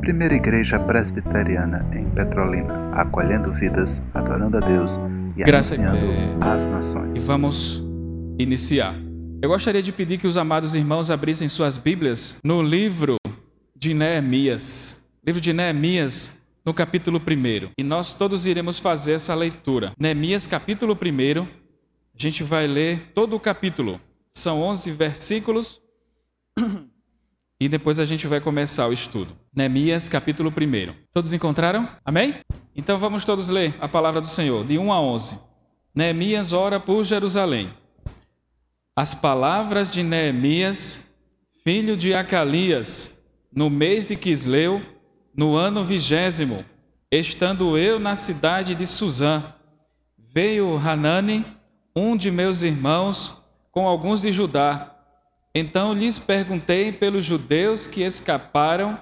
[0.00, 4.98] Primeira Igreja Presbiteriana em Petrolina, acolhendo vidas, adorando a Deus
[5.36, 7.26] e Graça- anunciando as E nações.
[7.26, 7.82] vamos
[8.38, 8.94] iniciar.
[9.40, 13.16] Eu gostaria de pedir que os amados irmãos abrissem suas Bíblias no livro
[13.76, 15.04] de Neemias.
[15.26, 17.70] Livro de Neemias, no capítulo 1.
[17.78, 19.92] E nós todos iremos fazer essa leitura.
[19.98, 21.42] Neemias, capítulo 1.
[21.42, 21.46] A
[22.16, 23.98] gente vai ler todo o capítulo.
[24.28, 25.80] São 11 versículos.
[27.60, 29.34] E depois a gente vai começar o estudo.
[29.54, 30.94] Neemias, capítulo 1.
[31.12, 31.88] Todos encontraram?
[32.04, 32.40] Amém?
[32.76, 35.38] Então vamos todos ler a palavra do Senhor, de 1 a 11.
[35.94, 37.72] Neemias ora por Jerusalém.
[38.96, 41.06] As palavras de Neemias,
[41.64, 43.12] filho de Acalias,
[43.50, 44.82] no mês de Quisleu,
[45.36, 46.64] no ano vigésimo,
[47.10, 49.42] estando eu na cidade de Suzã,
[50.18, 51.46] veio Hanani,
[51.94, 53.36] um de meus irmãos,
[53.70, 54.93] com alguns de Judá.
[55.54, 58.98] Então lhes perguntei pelos judeus que escaparam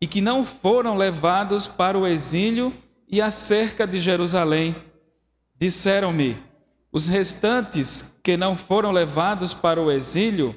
[0.00, 2.72] e que não foram levados para o exílio
[3.08, 4.76] e acerca de Jerusalém.
[5.58, 6.36] Disseram-me:
[6.92, 10.54] os restantes que não foram levados para o exílio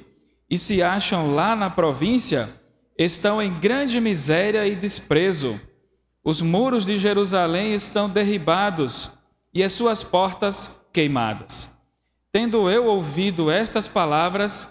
[0.48, 2.48] e se acham lá na província
[2.96, 5.60] estão em grande miséria e desprezo.
[6.22, 9.10] Os muros de Jerusalém estão derribados
[9.54, 11.72] e as suas portas queimadas.
[12.30, 14.68] Tendo eu ouvido estas palavras,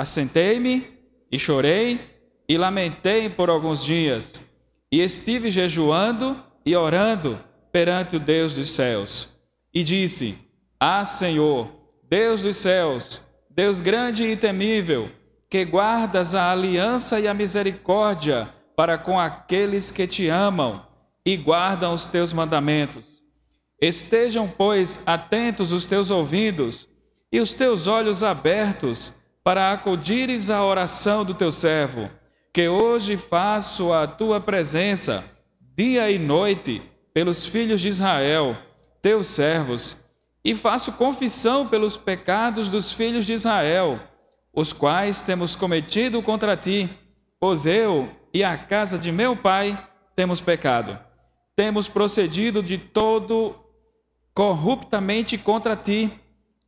[0.00, 0.88] assentei-me
[1.30, 2.00] e chorei
[2.48, 4.42] e lamentei por alguns dias,
[4.90, 7.38] e estive jejuando e orando
[7.70, 9.28] perante o Deus dos céus.
[9.72, 10.36] E disse:
[10.78, 11.68] Ah, Senhor,
[12.08, 15.10] Deus dos céus, Deus grande e temível,
[15.48, 20.84] que guardas a aliança e a misericórdia para com aqueles que te amam
[21.24, 23.22] e guardam os teus mandamentos.
[23.80, 26.88] Estejam, pois, atentos os teus ouvidos
[27.32, 32.10] e os teus olhos abertos para acudires à oração do teu servo,
[32.52, 35.24] que hoje faço a tua presença,
[35.76, 36.82] dia e noite,
[37.14, 38.56] pelos filhos de Israel,
[39.00, 39.96] teus servos,
[40.44, 44.00] e faço confissão pelos pecados dos filhos de Israel,
[44.52, 46.88] os quais temos cometido contra ti,
[47.38, 50.98] pois eu e a casa de meu pai temos pecado.
[51.56, 53.54] Temos procedido de todo
[54.32, 56.10] corruptamente contra ti.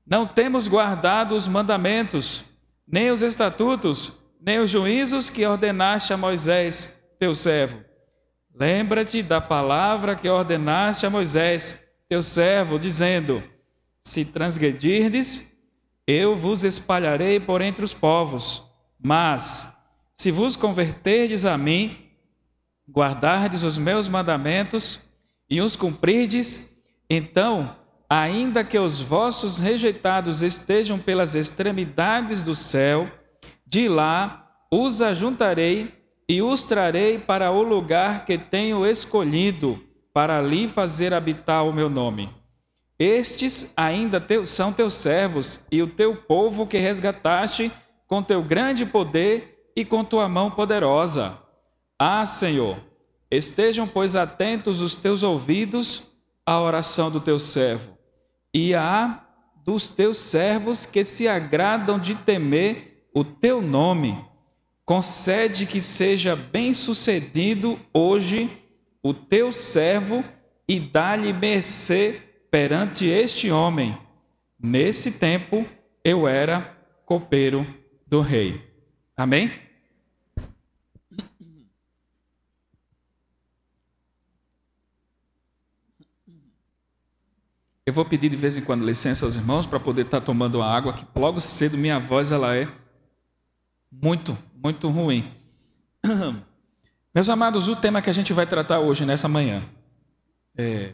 [0.07, 2.45] Não temos guardado os mandamentos,
[2.87, 7.83] nem os estatutos, nem os juízos que ordenaste a Moisés, teu servo.
[8.55, 13.43] Lembra-te da palavra que ordenaste a Moisés, teu servo, dizendo:
[14.01, 15.53] Se transgredirdes,
[16.07, 18.67] eu vos espalharei por entre os povos.
[18.99, 19.75] Mas,
[20.15, 22.11] se vos converterdes a mim,
[22.89, 25.01] guardardes os meus mandamentos
[25.49, 26.71] e os cumprirdes,
[27.09, 27.77] então,
[28.13, 33.11] ainda que os vossos rejeitados estejam pelas extremidades do céu,
[33.67, 35.95] de lá os ajuntarei
[36.29, 41.89] e os trarei para o lugar que tenho escolhido, para ali fazer habitar o meu
[41.89, 42.29] nome.
[42.99, 47.73] Estes ainda são teus servos e o teu povo que resgataste
[48.07, 51.39] com teu grande poder e com tua mão poderosa.
[51.99, 52.77] Ah, Senhor,
[53.31, 56.03] estejam, pois, atentos os teus ouvidos
[56.45, 57.92] à oração do teu servo
[58.55, 59.27] e à
[59.65, 64.19] dos teus servos que se agradam de temer o teu nome.
[64.85, 68.51] Concede que seja bem-sucedido hoje
[69.03, 70.25] o teu servo
[70.69, 72.21] e dá-lhe mercê
[72.51, 73.97] perante este homem.
[74.59, 75.67] Nesse tempo
[76.05, 76.77] eu era
[77.07, 77.67] copeiro
[78.07, 78.61] do rei.
[79.17, 79.62] Amém?
[87.85, 90.67] Eu vou pedir de vez em quando licença aos irmãos para poder estar tomando uma
[90.67, 92.69] água, que logo cedo minha voz ela é
[93.91, 95.29] muito, muito ruim.
[97.13, 99.61] Meus amados, o tema que a gente vai tratar hoje, nessa manhã,
[100.57, 100.93] é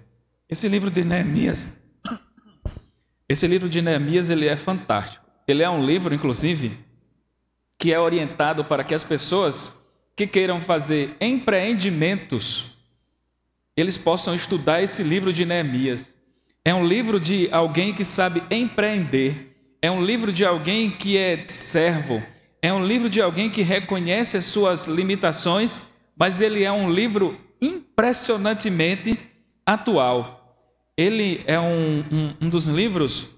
[0.48, 1.78] esse livro de Neemias.
[3.28, 5.22] Esse livro de Neemias ele é fantástico.
[5.46, 6.78] Ele é um livro, inclusive,
[7.76, 9.76] que é orientado para que as pessoas
[10.16, 12.78] que queiram fazer empreendimentos,
[13.76, 16.17] eles possam estudar esse livro de Neemias.
[16.68, 19.56] É um livro de alguém que sabe empreender.
[19.80, 22.22] É um livro de alguém que é servo.
[22.60, 25.80] É um livro de alguém que reconhece as suas limitações,
[26.14, 29.18] mas ele é um livro impressionantemente
[29.64, 30.60] atual.
[30.94, 33.30] Ele é um, um, um dos livros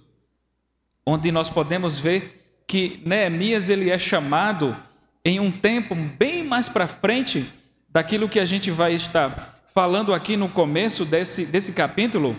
[1.06, 4.76] onde nós podemos ver que Neemias ele é chamado
[5.24, 7.46] em um tempo bem mais para frente
[7.88, 12.34] daquilo que a gente vai estar falando aqui no começo desse, desse capítulo,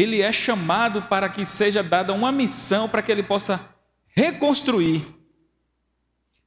[0.00, 3.74] ele é chamado para que seja dada uma missão para que ele possa
[4.08, 5.04] reconstruir.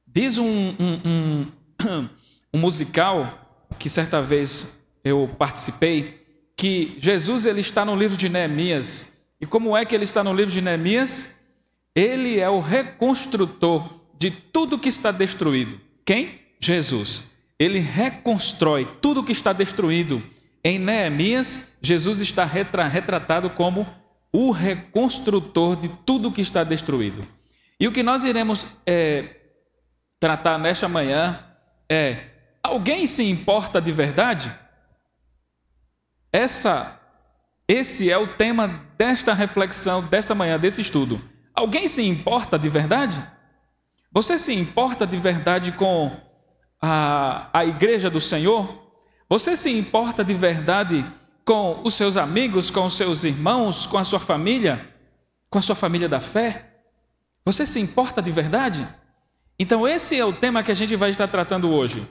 [0.06, 1.46] Diz um, um,
[2.52, 6.24] um musical que certa vez eu participei,
[6.56, 9.12] que Jesus ele está no livro de Neemias.
[9.40, 11.34] E como é que ele está no livro de Neemias?
[11.94, 15.80] Ele é o reconstrutor de tudo que está destruído.
[16.04, 16.40] Quem?
[16.60, 17.24] Jesus.
[17.58, 20.22] Ele reconstrói tudo que está destruído.
[20.64, 23.86] Em Neemias, Jesus está retratado como
[24.32, 27.26] o reconstrutor de tudo que está destruído.
[27.78, 29.36] E o que nós iremos é,
[30.18, 31.44] tratar nesta manhã
[31.88, 32.30] é:
[32.62, 34.52] alguém se importa de verdade?
[36.32, 36.98] Essa,
[37.68, 41.22] esse é o tema desta reflexão, desta manhã, desse estudo.
[41.54, 43.22] Alguém se importa de verdade?
[44.10, 46.10] Você se importa de verdade com
[46.80, 48.83] a, a igreja do Senhor?
[49.34, 51.04] Você se importa de verdade
[51.44, 54.88] com os seus amigos, com os seus irmãos, com a sua família,
[55.50, 56.76] com a sua família da fé?
[57.44, 58.86] Você se importa de verdade?
[59.58, 62.08] Então, esse é o tema que a gente vai estar tratando hoje.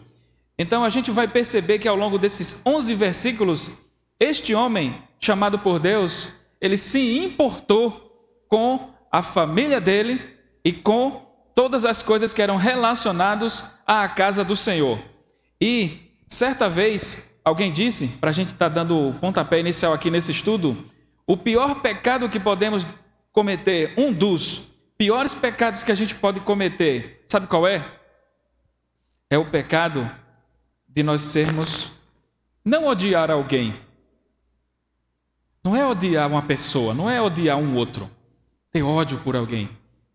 [0.59, 3.71] Então, a gente vai perceber que ao longo desses 11 versículos,
[4.19, 6.27] este homem, chamado por Deus,
[6.59, 10.19] ele se importou com a família dele
[10.61, 14.99] e com todas as coisas que eram relacionadas à casa do Senhor.
[15.61, 16.03] E
[16.33, 20.31] certa vez, alguém disse, para a gente estar tá dando o pontapé inicial aqui nesse
[20.31, 20.75] estudo,
[21.27, 22.87] o pior pecado que podemos
[23.31, 27.85] cometer, um dos piores pecados que a gente pode cometer, sabe qual é?
[29.29, 30.09] É o pecado
[30.87, 31.91] de nós sermos,
[32.65, 33.73] não odiar alguém,
[35.63, 38.09] não é odiar uma pessoa, não é odiar um outro,
[38.71, 39.69] ter ódio por alguém.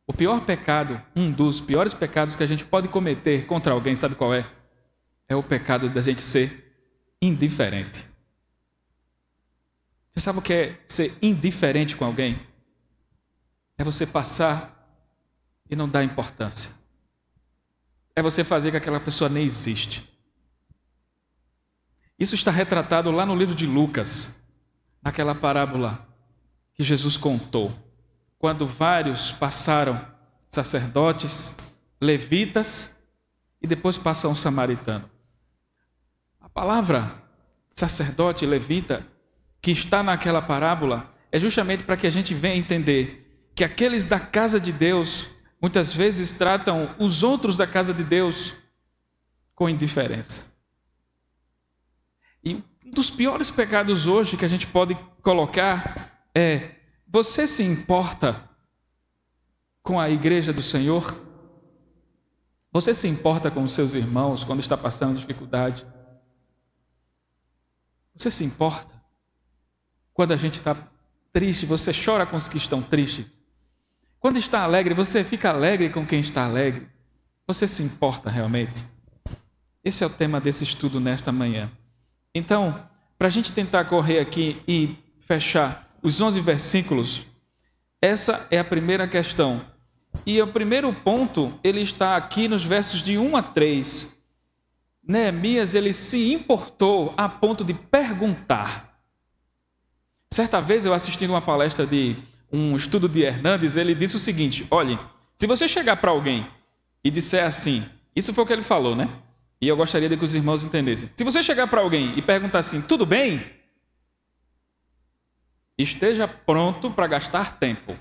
[0.07, 4.15] O pior pecado, um dos piores pecados que a gente pode cometer contra alguém, sabe
[4.15, 4.45] qual é?
[5.29, 6.69] É o pecado da gente ser
[7.21, 8.07] indiferente.
[10.11, 12.41] Você sabe o que é ser indiferente com alguém?
[13.77, 14.75] É você passar
[15.71, 16.73] e não dar importância.
[18.17, 20.09] É você fazer que aquela pessoa nem existe.
[22.19, 24.43] Isso está retratado lá no livro de Lucas,
[25.01, 26.05] naquela parábola
[26.75, 27.73] que Jesus contou,
[28.39, 30.01] quando vários passaram
[30.49, 31.55] sacerdotes,
[32.01, 32.97] levitas
[33.63, 35.09] e depois passa um samaritano.
[36.59, 37.23] Palavra
[37.71, 39.07] sacerdote levita
[39.63, 44.19] que está naquela parábola é justamente para que a gente venha entender que aqueles da
[44.19, 45.29] casa de Deus
[45.63, 48.55] muitas vezes tratam os outros da casa de Deus
[49.55, 50.53] com indiferença.
[52.43, 56.71] E um dos piores pecados hoje que a gente pode colocar é:
[57.07, 58.51] você se importa
[59.81, 61.17] com a igreja do Senhor?
[62.73, 65.87] Você se importa com os seus irmãos quando está passando dificuldade?
[68.19, 69.01] Você se importa?
[70.13, 70.77] Quando a gente está
[71.33, 73.41] triste, você chora com os que estão tristes?
[74.19, 76.89] Quando está alegre, você fica alegre com quem está alegre?
[77.47, 78.85] Você se importa realmente?
[79.85, 81.71] Esse é o tema desse estudo nesta manhã.
[82.35, 87.25] Então, para a gente tentar correr aqui e fechar os 11 versículos,
[88.03, 89.65] essa é a primeira questão.
[90.27, 94.18] E o primeiro ponto, ele está aqui nos versos de 1 a 3.
[95.09, 99.01] Neemias, ele se importou a ponto de perguntar.
[100.31, 102.15] Certa vez eu assisti uma palestra de
[102.53, 104.99] um estudo de Hernandes, ele disse o seguinte: olhe,
[105.35, 106.47] se você chegar para alguém
[107.03, 109.09] e disser assim, isso foi o que ele falou, né?
[109.59, 111.09] E eu gostaria de que os irmãos entendessem.
[111.15, 113.51] Se você chegar para alguém e perguntar assim, tudo bem?
[115.77, 117.97] Esteja pronto para gastar tempo.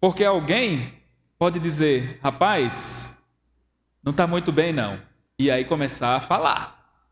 [0.00, 0.94] Porque alguém
[1.38, 3.18] pode dizer, rapaz,
[4.02, 5.09] não está muito bem não.
[5.40, 7.02] E aí começar a falar.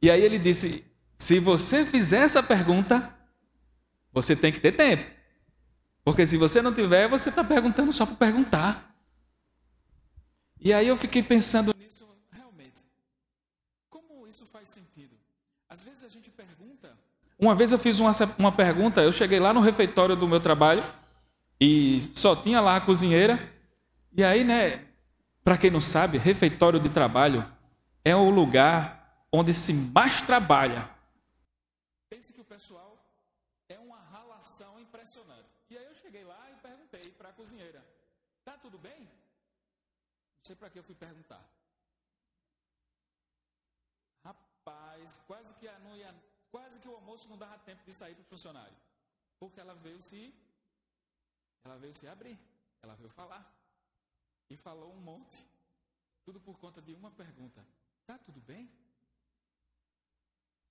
[0.00, 0.82] E aí ele disse:
[1.14, 3.14] se você fizer essa pergunta,
[4.10, 5.04] você tem que ter tempo.
[6.02, 8.96] Porque se você não tiver, você está perguntando só para perguntar.
[10.58, 12.82] E aí eu fiquei pensando nisso realmente.
[13.90, 15.14] Como isso faz sentido?
[15.68, 16.96] Às vezes a gente pergunta.
[17.38, 20.82] Uma vez eu fiz uma, uma pergunta, eu cheguei lá no refeitório do meu trabalho
[21.60, 23.38] e só tinha lá a cozinheira.
[24.16, 24.86] E aí, né,
[25.46, 27.46] para quem não sabe, refeitório de trabalho
[28.04, 30.90] é o lugar onde se mais trabalha.
[32.10, 32.98] Pense que o pessoal
[33.68, 35.54] é uma ralação impressionante.
[35.70, 37.80] E aí eu cheguei lá e perguntei para a cozinheira:
[38.44, 39.08] "Tá tudo bem?"
[40.40, 41.48] sei para que eu fui perguntar.
[44.24, 46.12] Rapaz, quase que, a, não ia,
[46.50, 48.76] quase que o almoço não dava tempo de sair para o funcionário.
[49.38, 50.34] Porque ela veio se.
[51.64, 52.36] Ela veio se abrir.
[52.82, 53.44] Ela veio falar.
[54.48, 55.44] E falou um monte.
[56.22, 57.66] Tudo por conta de uma pergunta.
[58.06, 58.70] Tá tudo bem?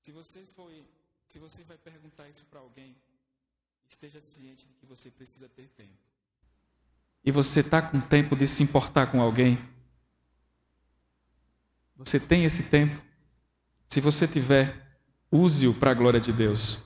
[0.01, 0.88] Se você foi.
[1.27, 2.96] Se você vai perguntar isso para alguém,
[3.89, 6.05] esteja ciente de que você precisa ter tempo
[7.25, 9.58] e você está com tempo de se importar com alguém?
[11.98, 13.01] Você tem esse tempo?
[13.84, 15.00] Se você tiver,
[15.32, 16.84] use-o para a glória de Deus.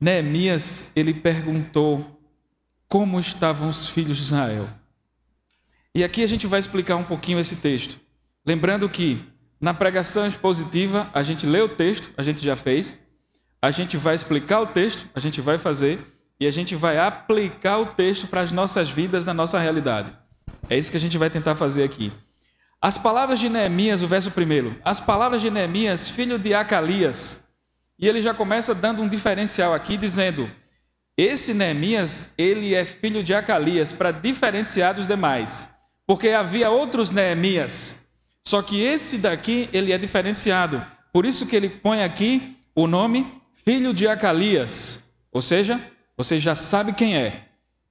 [0.00, 2.20] Neemias, ele perguntou
[2.88, 4.68] como estavam os filhos de Israel.
[5.98, 7.98] E aqui a gente vai explicar um pouquinho esse texto.
[8.46, 9.20] Lembrando que
[9.60, 12.96] na pregação expositiva, a gente lê o texto, a gente já fez,
[13.60, 15.98] a gente vai explicar o texto, a gente vai fazer,
[16.38, 20.12] e a gente vai aplicar o texto para as nossas vidas, na nossa realidade.
[20.70, 22.12] É isso que a gente vai tentar fazer aqui.
[22.80, 24.76] As palavras de Neemias, o verso primeiro.
[24.84, 27.42] As palavras de Neemias, filho de Acalias.
[27.98, 30.48] E ele já começa dando um diferencial aqui, dizendo:
[31.16, 35.76] Esse Neemias, ele é filho de Acalias, para diferenciar dos demais.
[36.08, 38.00] Porque havia outros Neemias.
[38.42, 40.82] Só que esse daqui, ele é diferenciado.
[41.12, 43.30] Por isso que ele põe aqui o nome
[43.62, 45.04] filho de Acalias.
[45.30, 45.78] Ou seja,
[46.16, 47.42] você já sabe quem é.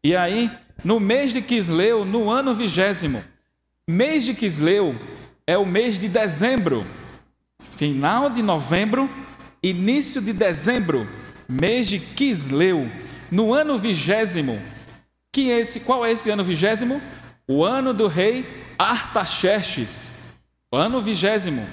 [0.03, 0.49] E aí,
[0.83, 3.23] no mês de Quisleu, no ano vigésimo,
[3.87, 4.95] mês de Quisleu
[5.45, 6.87] é o mês de dezembro,
[7.77, 9.07] final de novembro,
[9.61, 11.07] início de dezembro,
[11.47, 12.89] mês de Quisleu,
[13.29, 14.59] no ano vigésimo.
[15.31, 16.99] Que é esse, qual é esse ano vigésimo?
[17.47, 18.45] O ano do rei
[18.77, 20.35] Artaxerxes,
[20.71, 21.65] ano vigésimo.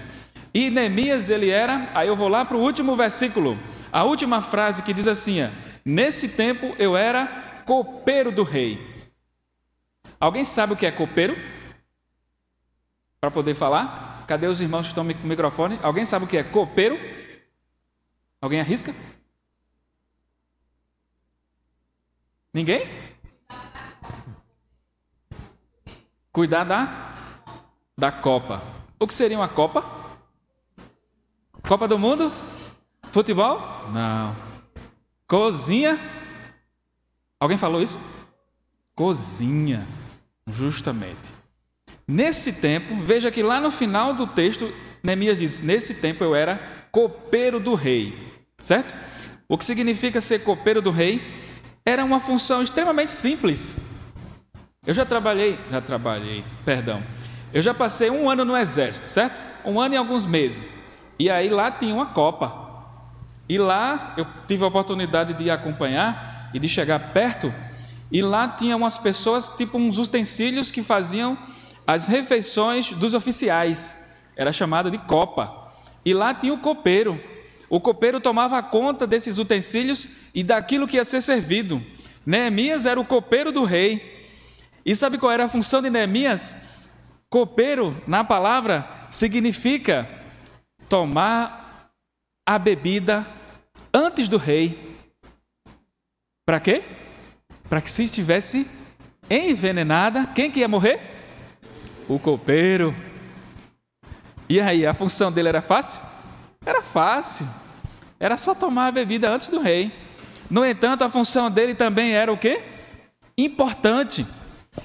[0.55, 3.59] E Neemias ele era, aí eu vou lá para o último versículo,
[3.91, 5.39] a última frase que diz assim:
[5.85, 8.79] Nesse tempo eu era copeiro do rei.
[10.21, 11.37] Alguém sabe o que é copeiro?
[13.21, 14.25] Para poder falar?
[14.27, 15.79] Cadê os irmãos que estão com o microfone?
[15.83, 16.99] Alguém sabe o que é copeiro?
[18.41, 18.95] Alguém arrisca?
[22.53, 22.89] Ninguém?
[26.35, 27.45] Cuidar da,
[27.97, 28.61] da Copa.
[28.99, 29.85] O que seria uma Copa?
[31.63, 32.33] Copa do Mundo?
[33.13, 33.61] Futebol?
[33.93, 34.35] Não.
[35.29, 35.97] Cozinha.
[37.39, 37.97] Alguém falou isso?
[38.97, 39.87] Cozinha,
[40.45, 41.33] justamente.
[42.07, 44.75] Nesse tempo, veja que lá no final do texto,
[45.05, 48.93] Neemias diz: Nesse tempo eu era copeiro do rei, certo?
[49.49, 51.23] O que significa ser copeiro do rei?
[51.87, 53.94] Era uma função extremamente simples.
[54.87, 57.03] Eu já trabalhei, já trabalhei, perdão.
[57.53, 59.41] Eu já passei um ano no exército, certo?
[59.65, 60.75] Um ano e alguns meses.
[61.19, 62.65] E aí lá tinha uma copa.
[63.49, 67.53] E lá eu tive a oportunidade de acompanhar e de chegar perto,
[68.11, 71.37] e lá tinha umas pessoas, tipo uns utensílios que faziam
[71.87, 74.15] as refeições dos oficiais.
[74.37, 75.73] Era chamado de copa.
[76.05, 77.21] E lá tinha o copeiro.
[77.69, 81.83] O copeiro tomava conta desses utensílios e daquilo que ia ser servido.
[82.25, 84.14] Neemias era o copeiro do rei.
[84.85, 86.55] E sabe qual era a função de Neemias?
[87.31, 90.09] Copeiro, na palavra, significa
[90.89, 91.91] tomar
[92.47, 93.27] a bebida
[93.93, 94.99] antes do rei.
[96.45, 96.83] Para quê?
[97.69, 98.69] Para que se estivesse
[99.31, 101.01] envenenada, quem que ia morrer?
[102.07, 102.95] O copeiro.
[104.47, 106.03] E aí, a função dele era fácil?
[106.65, 107.49] Era fácil.
[108.21, 109.93] Era só tomar a bebida antes do rei.
[110.51, 112.63] No entanto, a função dele também era o quê?
[113.37, 114.27] Importante.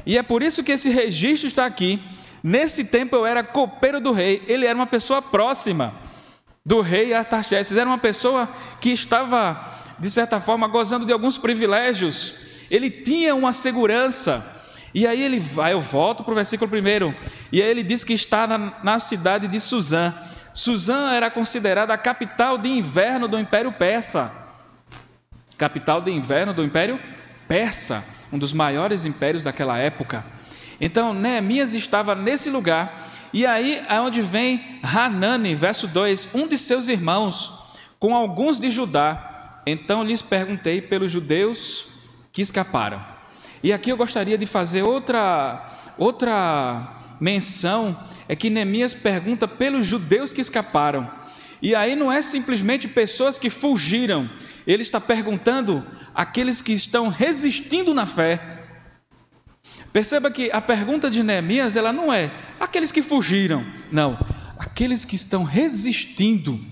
[0.05, 2.01] E é por isso que esse registro está aqui.
[2.43, 4.43] Nesse tempo eu era copeiro do rei.
[4.47, 5.93] Ele era uma pessoa próxima
[6.65, 7.77] do rei Artaxerxes.
[7.77, 8.47] Era uma pessoa
[8.79, 12.35] que estava, de certa forma, gozando de alguns privilégios.
[12.69, 14.57] Ele tinha uma segurança.
[14.93, 17.15] E aí ele vai, eu volto para o versículo primeiro.
[17.51, 20.13] E aí ele diz que está na, na cidade de Suzã.
[20.53, 24.47] Suzã era considerada a capital de inverno do Império Persa.
[25.57, 26.99] Capital de inverno do Império
[27.47, 30.25] Persa, um dos maiores impérios daquela época.
[30.79, 36.57] Então, Neemias estava nesse lugar e aí é onde vem Hanani, verso 2, um de
[36.57, 37.53] seus irmãos,
[37.99, 39.61] com alguns de Judá.
[39.65, 41.87] Então lhes perguntei pelos judeus
[42.31, 43.03] que escaparam.
[43.61, 50.31] E aqui eu gostaria de fazer outra outra menção, é que Neemias pergunta pelos judeus
[50.31, 51.11] que escaparam.
[51.61, 54.29] E aí não é simplesmente pessoas que fugiram,
[54.71, 55.83] ele está perguntando
[56.13, 58.67] aqueles que estão resistindo na fé.
[59.91, 64.23] Perceba que a pergunta de Neemias, ela não é aqueles que fugiram, não,
[64.59, 66.63] aqueles que estão resistindo.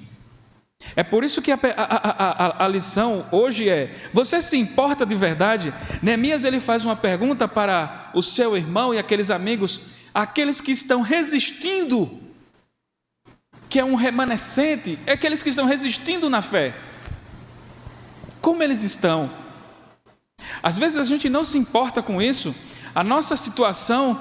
[0.95, 5.15] É por isso que a, a, a, a, lição hoje é: você se importa de
[5.15, 5.73] verdade?
[5.99, 9.81] Neemias ele faz uma pergunta para o seu irmão e aqueles amigos,
[10.13, 12.07] aqueles que estão resistindo,
[13.67, 16.75] que é um remanescente, é aqueles que estão resistindo na fé.
[18.47, 19.29] Como eles estão?
[20.63, 22.55] Às vezes a gente não se importa com isso,
[22.95, 24.17] a nossa situação,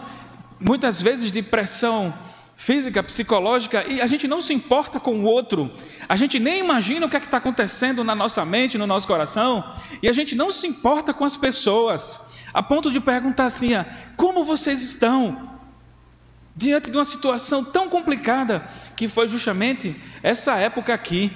[0.59, 2.13] muitas vezes de pressão
[2.57, 5.73] física, psicológica, e a gente não se importa com o outro,
[6.09, 9.65] a gente nem imagina o que é está acontecendo na nossa mente, no nosso coração,
[10.03, 13.75] e a gente não se importa com as pessoas, a ponto de perguntar assim:
[14.17, 15.53] como vocês estão?
[16.57, 18.67] diante de uma situação tão complicada
[18.97, 21.31] que foi justamente essa época aqui.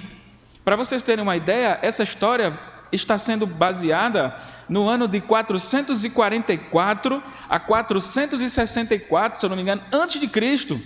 [0.65, 2.59] Para vocês terem uma ideia, essa história
[2.93, 4.37] está sendo baseada
[4.69, 10.81] no ano de 444 a 464, se eu não me engano, antes de Cristo.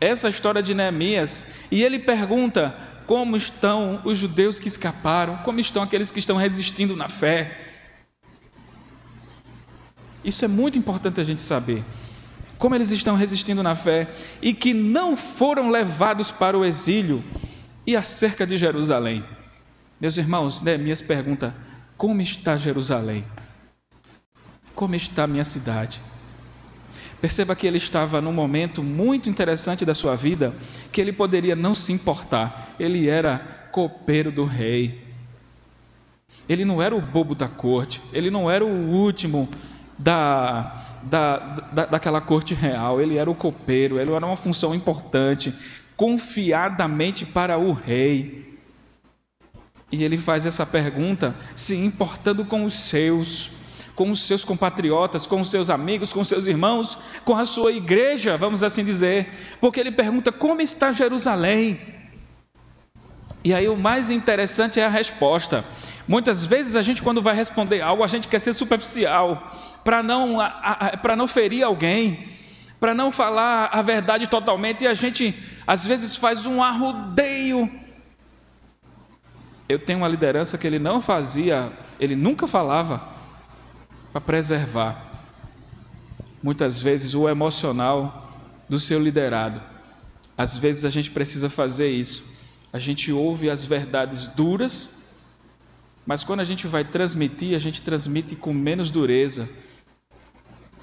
[0.00, 2.74] Essa história de Neemias, e ele pergunta
[3.06, 7.66] como estão os judeus que escaparam, como estão aqueles que estão resistindo na fé.
[10.24, 11.82] Isso é muito importante a gente saber.
[12.56, 14.08] Como eles estão resistindo na fé
[14.40, 17.24] e que não foram levados para o exílio
[17.86, 19.24] e acerca de Jerusalém.
[20.00, 21.54] Meus irmãos, Neemias pergunta:
[21.96, 23.22] como está Jerusalém?
[24.74, 26.00] Como está minha cidade?
[27.20, 30.54] Perceba que ele estava num momento muito interessante da sua vida,
[30.90, 32.74] que ele poderia não se importar.
[32.80, 35.06] Ele era copeiro do rei.
[36.48, 39.48] Ele não era o bobo da corte, ele não era o último
[39.98, 41.36] da, da,
[41.72, 45.52] da, daquela corte real, ele era o copeiro, ele era uma função importante,
[45.94, 48.49] confiadamente para o rei.
[49.92, 53.50] E ele faz essa pergunta se importando com os seus,
[53.96, 57.72] com os seus compatriotas, com os seus amigos, com os seus irmãos, com a sua
[57.72, 59.28] igreja, vamos assim dizer,
[59.60, 61.80] porque ele pergunta: como está Jerusalém?
[63.42, 65.64] E aí o mais interessante é a resposta.
[66.06, 70.38] Muitas vezes a gente, quando vai responder algo, a gente quer ser superficial para não,
[71.00, 72.28] para não ferir alguém,
[72.78, 75.34] para não falar a verdade totalmente, e a gente
[75.66, 77.79] às vezes faz um arrodeio.
[79.70, 83.08] Eu tenho uma liderança que ele não fazia, ele nunca falava
[84.10, 85.00] para preservar.
[86.42, 88.34] Muitas vezes o emocional
[88.68, 89.62] do seu liderado.
[90.36, 92.24] Às vezes a gente precisa fazer isso.
[92.72, 94.90] A gente ouve as verdades duras,
[96.04, 99.48] mas quando a gente vai transmitir, a gente transmite com menos dureza,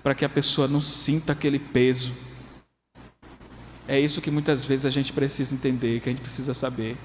[0.01, 2.13] para que a pessoa não sinta aquele peso.
[3.85, 6.95] É isso que muitas vezes a gente precisa entender, que a gente precisa saber.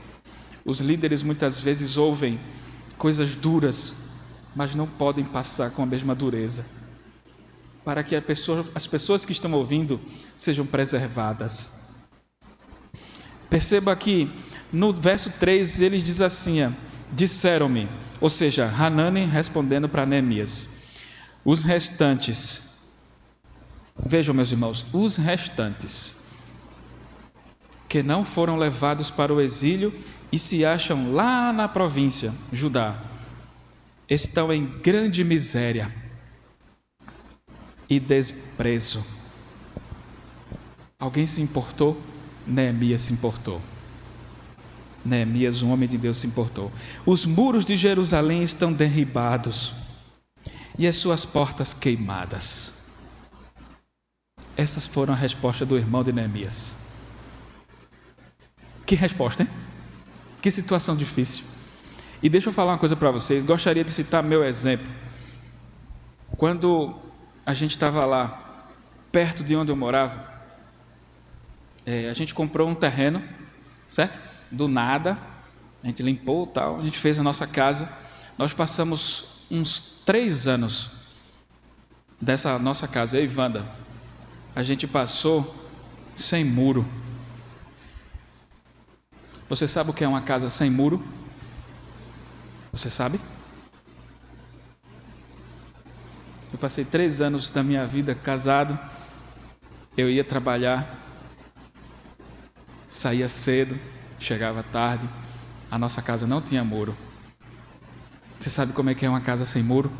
[0.64, 2.40] Os líderes muitas vezes ouvem
[2.96, 3.94] coisas duras,
[4.54, 6.66] mas não podem passar com a mesma dureza,
[7.84, 10.00] para que pessoa, as pessoas que estão ouvindo
[10.38, 11.80] sejam preservadas.
[13.50, 14.30] Perceba que
[14.72, 16.74] no verso 3 ele diz assim:
[17.10, 17.88] Disseram-me,
[18.20, 20.68] ou seja, Hanani respondendo para Neemias,
[21.44, 22.72] os restantes
[24.04, 26.16] Vejam, meus irmãos, os restantes
[27.88, 29.92] que não foram levados para o exílio
[30.32, 32.98] e se acham lá na província, Judá,
[34.08, 35.92] estão em grande miséria
[37.88, 39.04] e desprezo.
[40.98, 42.00] Alguém se importou?
[42.46, 43.60] Neemias se importou.
[45.04, 46.72] Neemias, um homem de Deus, se importou.
[47.04, 49.74] Os muros de Jerusalém estão derribados
[50.78, 52.86] e as suas portas queimadas.
[54.56, 56.76] Essas foram a resposta do irmão de Neemias.
[58.86, 59.71] Que resposta, hein?
[60.42, 61.44] Que situação difícil.
[62.20, 63.44] E deixa eu falar uma coisa para vocês.
[63.44, 64.86] Gostaria de citar meu exemplo.
[66.36, 66.94] Quando
[67.46, 68.68] a gente estava lá,
[69.12, 70.32] perto de onde eu morava,
[71.86, 73.22] é, a gente comprou um terreno,
[73.88, 74.20] certo?
[74.50, 75.16] Do nada.
[75.82, 77.88] A gente limpou tal, a gente fez a nossa casa.
[78.36, 80.90] Nós passamos uns três anos
[82.20, 83.66] dessa nossa casa, eu e Wanda,
[84.54, 85.54] a gente passou
[86.14, 86.84] sem muro.
[89.52, 91.04] Você sabe o que é uma casa sem muro?
[92.72, 93.20] Você sabe?
[96.50, 98.78] Eu passei três anos da minha vida casado.
[99.94, 100.98] Eu ia trabalhar,
[102.88, 103.78] saía cedo,
[104.18, 105.06] chegava tarde.
[105.70, 106.96] A nossa casa não tinha muro.
[108.40, 109.92] Você sabe como é que é uma casa sem muro?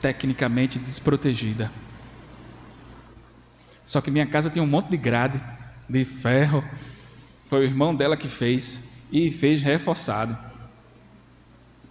[0.00, 1.70] Tecnicamente desprotegida.
[3.84, 5.38] Só que minha casa tinha um monte de grade,
[5.86, 6.64] de ferro.
[7.54, 10.36] Foi o irmão dela que fez e fez reforçado.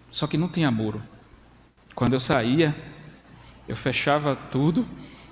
[0.09, 1.01] Só que não tinha muro.
[1.95, 2.75] Quando eu saía,
[3.65, 4.85] eu fechava tudo,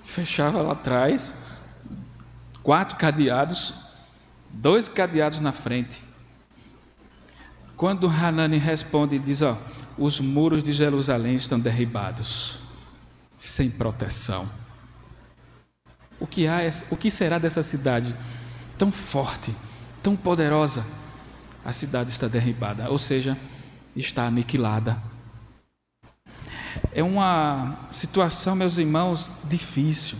[0.05, 1.35] fechava lá atrás,
[2.63, 3.73] quatro cadeados,
[4.49, 6.01] dois cadeados na frente.
[7.75, 9.57] Quando Hanani responde, ele diz: ó,
[9.97, 12.57] os muros de Jerusalém estão derribados,
[13.35, 14.49] sem proteção.
[16.21, 18.15] O que, há, o que será dessa cidade
[18.77, 19.53] tão forte,
[20.01, 20.85] tão poderosa?
[21.63, 23.37] A cidade está derribada, ou seja,
[23.95, 24.97] está aniquilada.
[26.93, 30.17] É uma situação, meus irmãos, difícil.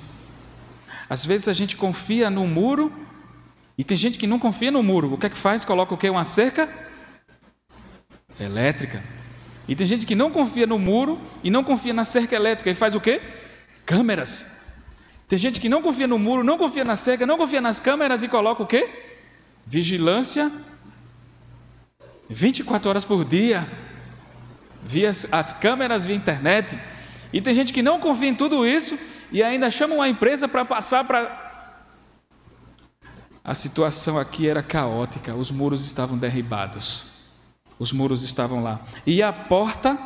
[1.10, 2.94] Às vezes a gente confia no muro
[3.78, 5.13] e tem gente que não confia no muro.
[5.13, 5.65] O que é que faz?
[5.65, 6.10] Coloca o quê?
[6.10, 6.70] Uma cerca
[8.39, 9.04] elétrica.
[9.67, 12.76] E tem gente que não confia no muro e não confia na cerca elétrica e
[12.76, 13.22] faz o quê?
[13.86, 14.60] Câmeras.
[15.28, 18.22] Tem gente que não confia no muro, não confia na cerca, não confia nas câmeras
[18.22, 19.11] e coloca o quê?
[19.65, 20.52] Vigilância
[22.32, 23.67] 24 horas por dia,
[24.84, 26.80] via as câmeras, via internet.
[27.34, 28.97] E tem gente que não confia em tudo isso
[29.32, 31.39] e ainda chama uma empresa para passar para.
[33.43, 37.06] A situação aqui era caótica, os muros estavam derribados,
[37.78, 40.00] os muros estavam lá, e a porta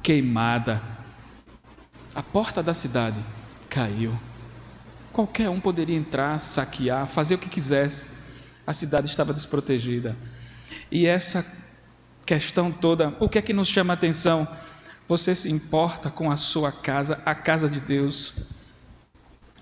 [0.00, 0.80] queimada,
[2.14, 3.22] a porta da cidade
[3.68, 4.16] caiu.
[5.12, 8.08] Qualquer um poderia entrar, saquear, fazer o que quisesse,
[8.68, 10.14] a cidade estava desprotegida.
[10.92, 11.42] E essa
[12.26, 14.46] questão toda, o que é que nos chama a atenção?
[15.06, 18.34] Você se importa com a sua casa, a casa de Deus,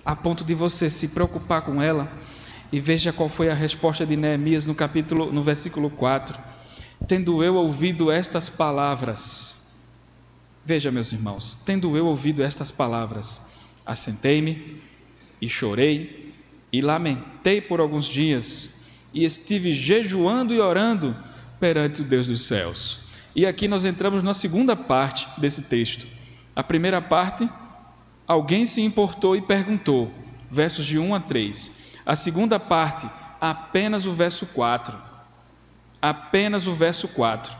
[0.05, 2.11] a ponto de você se preocupar com ela?
[2.73, 6.37] E veja qual foi a resposta de Neemias no capítulo, no versículo 4.
[7.07, 9.71] Tendo eu ouvido estas palavras,
[10.64, 13.47] veja, meus irmãos, tendo eu ouvido estas palavras,
[13.87, 14.83] assentei-me
[15.40, 16.35] e chorei
[16.73, 18.75] e lamentei por alguns dias
[19.12, 21.16] e estive jejuando e orando
[21.59, 23.01] perante o Deus dos céus.
[23.35, 26.07] E aqui nós entramos na segunda parte desse texto.
[26.55, 27.49] A primeira parte,
[28.27, 30.11] alguém se importou e perguntou,
[30.51, 31.73] versos de 1 a 3.
[32.05, 33.09] A segunda parte,
[33.40, 34.97] apenas o verso 4.
[36.01, 37.55] Apenas o verso 4.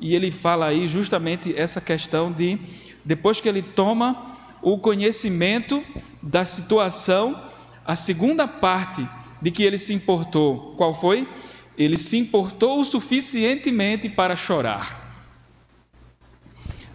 [0.00, 2.58] E ele fala aí justamente essa questão de,
[3.04, 5.84] depois que ele toma o conhecimento
[6.22, 7.40] da situação,
[7.84, 9.06] a segunda parte
[9.40, 10.74] de que ele se importou.
[10.76, 11.28] Qual foi?
[11.76, 15.08] Ele se importou o suficientemente para chorar.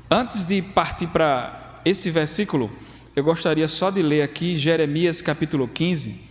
[0.10, 2.72] Antes de partir para esse versículo,
[3.16, 6.24] eu gostaria só de ler aqui Jeremias capítulo 15.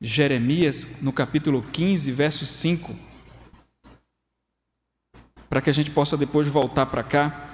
[0.00, 2.94] Jeremias, no capítulo 15, verso 5.
[5.48, 7.50] Para que a gente possa depois voltar para cá.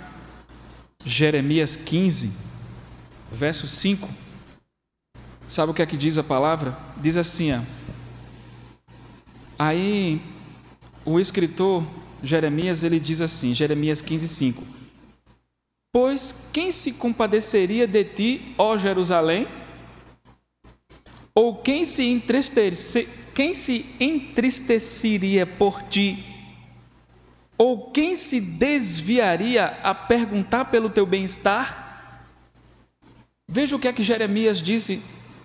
[1.04, 2.32] Jeremias 15,
[3.30, 4.21] verso 5.
[5.46, 6.76] Sabe o que é que diz a palavra?
[6.96, 7.60] Diz assim: ó,
[9.58, 10.20] aí
[11.04, 11.84] o escritor
[12.22, 14.62] Jeremias ele diz assim, Jeremias 15, 5:
[15.92, 19.46] Pois quem se compadeceria de ti, ó Jerusalém?
[21.34, 26.24] Ou quem se, entristece, quem se entristeceria por ti?
[27.58, 31.90] Ou quem se desviaria a perguntar pelo teu bem-estar?
[33.48, 35.02] Veja o que é que Jeremias disse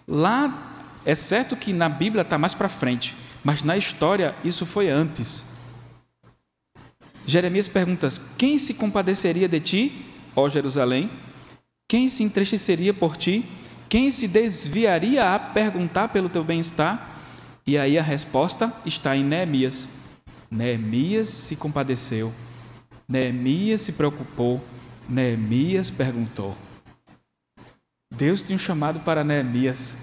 [0.07, 4.89] Lá, é certo que na Bíblia está mais para frente, mas na história isso foi
[4.89, 5.45] antes.
[7.25, 11.11] Jeremias pergunta: Quem se compadeceria de ti, ó Jerusalém?
[11.89, 13.45] Quem se entristeceria por ti?
[13.89, 17.15] Quem se desviaria a perguntar pelo teu bem-estar?
[17.65, 19.89] E aí a resposta está em Neemias.
[20.49, 22.33] Neemias se compadeceu,
[23.07, 24.63] Neemias se preocupou,
[25.09, 26.55] Neemias perguntou.
[28.11, 29.97] Deus tem um chamado para Neemias.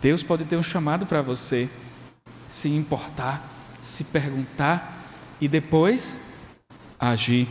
[0.00, 1.68] Deus pode ter um chamado para você.
[2.48, 3.42] Se importar,
[3.80, 5.04] se perguntar
[5.40, 6.20] e depois
[6.98, 7.46] agir.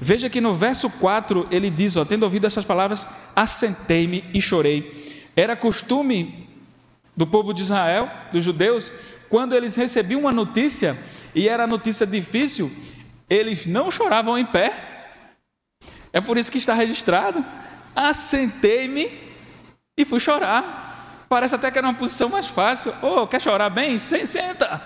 [0.00, 5.30] Veja que no verso 4 ele diz: ó, tendo ouvido essas palavras, assentei-me e chorei.
[5.34, 6.48] Era costume
[7.16, 8.92] do povo de Israel, dos judeus,
[9.28, 10.96] quando eles recebiam uma notícia
[11.34, 12.70] e era notícia difícil,
[13.28, 15.18] eles não choravam em pé.
[16.12, 17.42] É por isso que está registrado
[17.94, 19.10] assentei-me
[19.96, 21.26] e fui chorar.
[21.28, 22.92] Parece até que era uma posição mais fácil.
[23.02, 23.98] Oh, quer chorar bem?
[23.98, 24.82] Senta.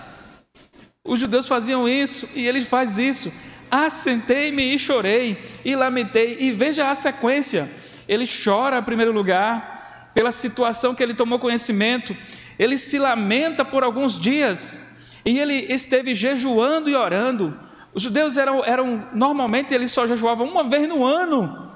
[1.03, 3.31] Os judeus faziam isso e ele faz isso.
[3.69, 6.37] Assentei-me e chorei e lamentei.
[6.39, 7.69] E veja a sequência.
[8.07, 12.15] Ele chora em primeiro lugar pela situação que ele tomou conhecimento.
[12.57, 14.79] Ele se lamenta por alguns dias
[15.25, 17.57] e ele esteve jejuando e orando.
[17.93, 21.66] Os judeus eram, eram normalmente eles só jejuavam uma vez no ano.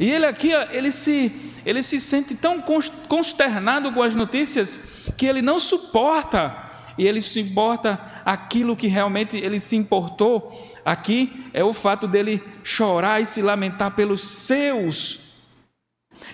[0.00, 1.30] E ele aqui, ele se,
[1.64, 2.64] ele se sente tão
[3.06, 4.80] consternado com as notícias
[5.14, 6.70] que ele não suporta.
[6.96, 12.42] E ele se importa aquilo que realmente ele se importou aqui é o fato dele
[12.64, 15.34] chorar e se lamentar pelos seus.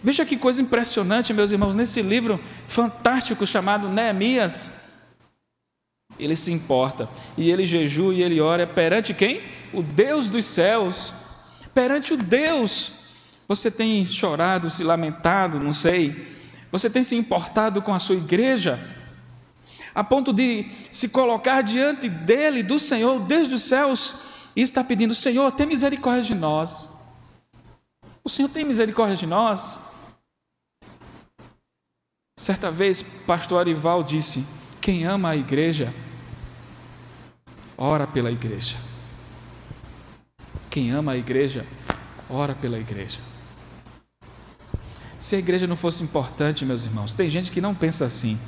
[0.01, 4.71] Veja que coisa impressionante, meus irmãos, nesse livro fantástico chamado Neemias.
[6.19, 9.43] Ele se importa e ele jejua e ele ora perante quem?
[9.73, 11.13] O Deus dos céus,
[11.75, 12.96] perante o Deus
[13.49, 16.35] você tem chorado, se lamentado, não sei.
[16.73, 18.79] Você tem se importado com a sua igreja,
[19.95, 24.15] a ponto de se colocar diante dele, do Senhor, desde os céus,
[24.55, 26.93] e está pedindo: Senhor, tem misericórdia de nós.
[28.25, 29.79] O Senhor tem misericórdia de nós.
[32.39, 34.45] Certa vez, pastor Arival disse:
[34.81, 35.95] Quem ama a igreja,
[37.79, 38.77] ora pela igreja.
[40.69, 41.65] Quem ama a igreja,
[42.29, 43.21] ora pela igreja.
[45.19, 47.13] Se a igreja não fosse importante, meus irmãos.
[47.13, 48.39] Tem gente que não pensa assim.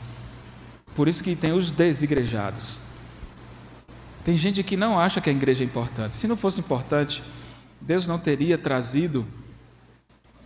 [0.94, 2.78] Por isso que tem os desigrejados.
[4.24, 6.16] Tem gente que não acha que a igreja é importante.
[6.16, 7.22] Se não fosse importante,
[7.80, 9.26] Deus não teria trazido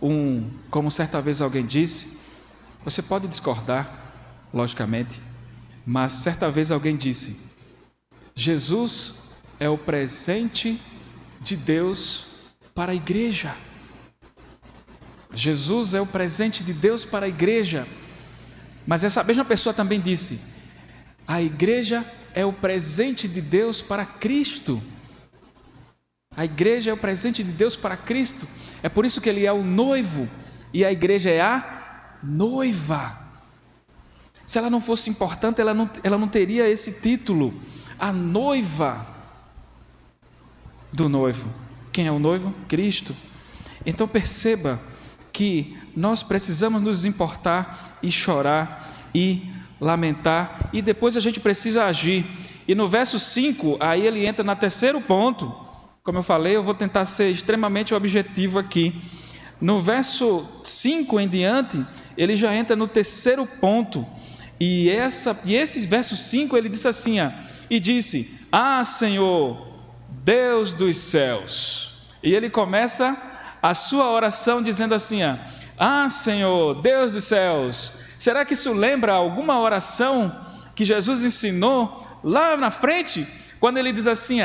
[0.01, 2.17] um, como certa vez alguém disse,
[2.83, 3.89] você pode discordar,
[4.53, 5.21] logicamente,
[5.85, 7.39] mas certa vez alguém disse:
[8.35, 9.15] Jesus
[9.59, 10.79] é o presente
[11.41, 12.25] de Deus
[12.75, 13.55] para a igreja.
[15.33, 17.87] Jesus é o presente de Deus para a igreja.
[18.85, 20.39] Mas essa mesma pessoa também disse:
[21.27, 24.81] a igreja é o presente de Deus para Cristo.
[26.35, 28.47] A igreja é o presente de Deus para Cristo.
[28.81, 30.27] É por isso que ele é o noivo
[30.73, 33.19] e a igreja é a noiva.
[34.45, 37.53] Se ela não fosse importante, ela não, ela não teria esse título,
[37.97, 39.07] a noiva
[40.91, 41.49] do noivo.
[41.91, 42.53] Quem é o noivo?
[42.67, 43.15] Cristo.
[43.85, 44.81] Então perceba
[45.33, 52.25] que nós precisamos nos importar e chorar e lamentar e depois a gente precisa agir.
[52.67, 55.53] E no verso 5, aí ele entra no terceiro ponto.
[56.03, 59.01] Como eu falei, eu vou tentar ser extremamente objetivo aqui.
[59.59, 61.85] No verso 5 em diante,
[62.17, 64.05] ele já entra no terceiro ponto.
[64.59, 67.29] E, essa, e esse verso 5 ele disse assim: ó,
[67.69, 69.67] e disse: Ah, Senhor,
[70.09, 71.93] Deus dos céus.
[72.21, 73.32] E ele começa
[73.63, 75.21] a sua oração dizendo assim:
[75.77, 77.97] Ah, Senhor, Deus dos céus.
[78.19, 80.45] Será que isso lembra alguma oração
[80.75, 83.25] que Jesus ensinou lá na frente,
[83.61, 84.39] quando ele diz assim: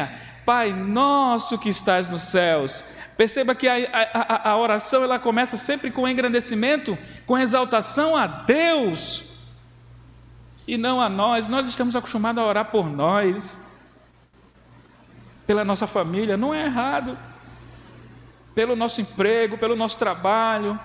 [0.47, 2.85] Pai nosso que estás nos céus.
[3.17, 9.25] Perceba que a, a, a oração ela começa sempre com engrandecimento, com exaltação a Deus
[10.69, 11.49] e não a nós.
[11.49, 13.59] Nós estamos acostumados a orar por nós,
[15.45, 17.19] pela nossa família, não é errado
[18.59, 20.77] pelo nosso emprego, pelo nosso trabalho.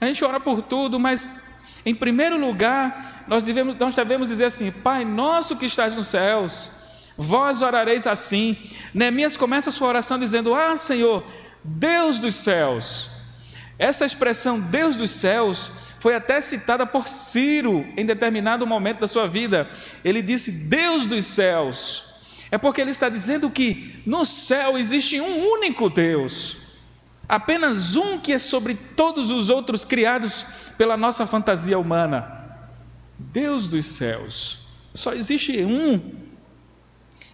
[0.00, 1.42] A gente ora por tudo, mas
[1.84, 6.70] em primeiro lugar, nós devemos, nós devemos dizer assim: Pai nosso que estás nos céus,
[7.14, 8.56] vós orareis assim.
[8.94, 11.22] Neemias começa a sua oração dizendo: Ah, Senhor,
[11.62, 13.10] Deus dos céus.
[13.78, 19.28] Essa expressão Deus dos céus foi até citada por Ciro em determinado momento da sua
[19.28, 19.68] vida.
[20.02, 22.10] Ele disse Deus dos céus.
[22.50, 26.61] É porque ele está dizendo que no céu existe um único Deus
[27.32, 30.44] apenas um que é sobre todos os outros criados
[30.76, 32.60] pela nossa fantasia humana.
[33.18, 34.58] Deus dos céus.
[34.92, 36.12] Só existe um.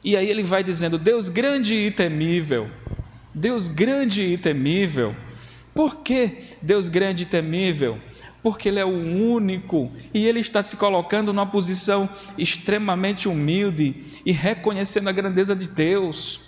[0.05, 2.71] E aí ele vai dizendo: Deus grande e temível.
[3.35, 5.17] Deus grande e temível.
[5.75, 7.99] Por que Deus grande e temível?
[8.41, 14.31] Porque Ele é o único e Ele está se colocando numa posição extremamente humilde e
[14.31, 16.48] reconhecendo a grandeza de Deus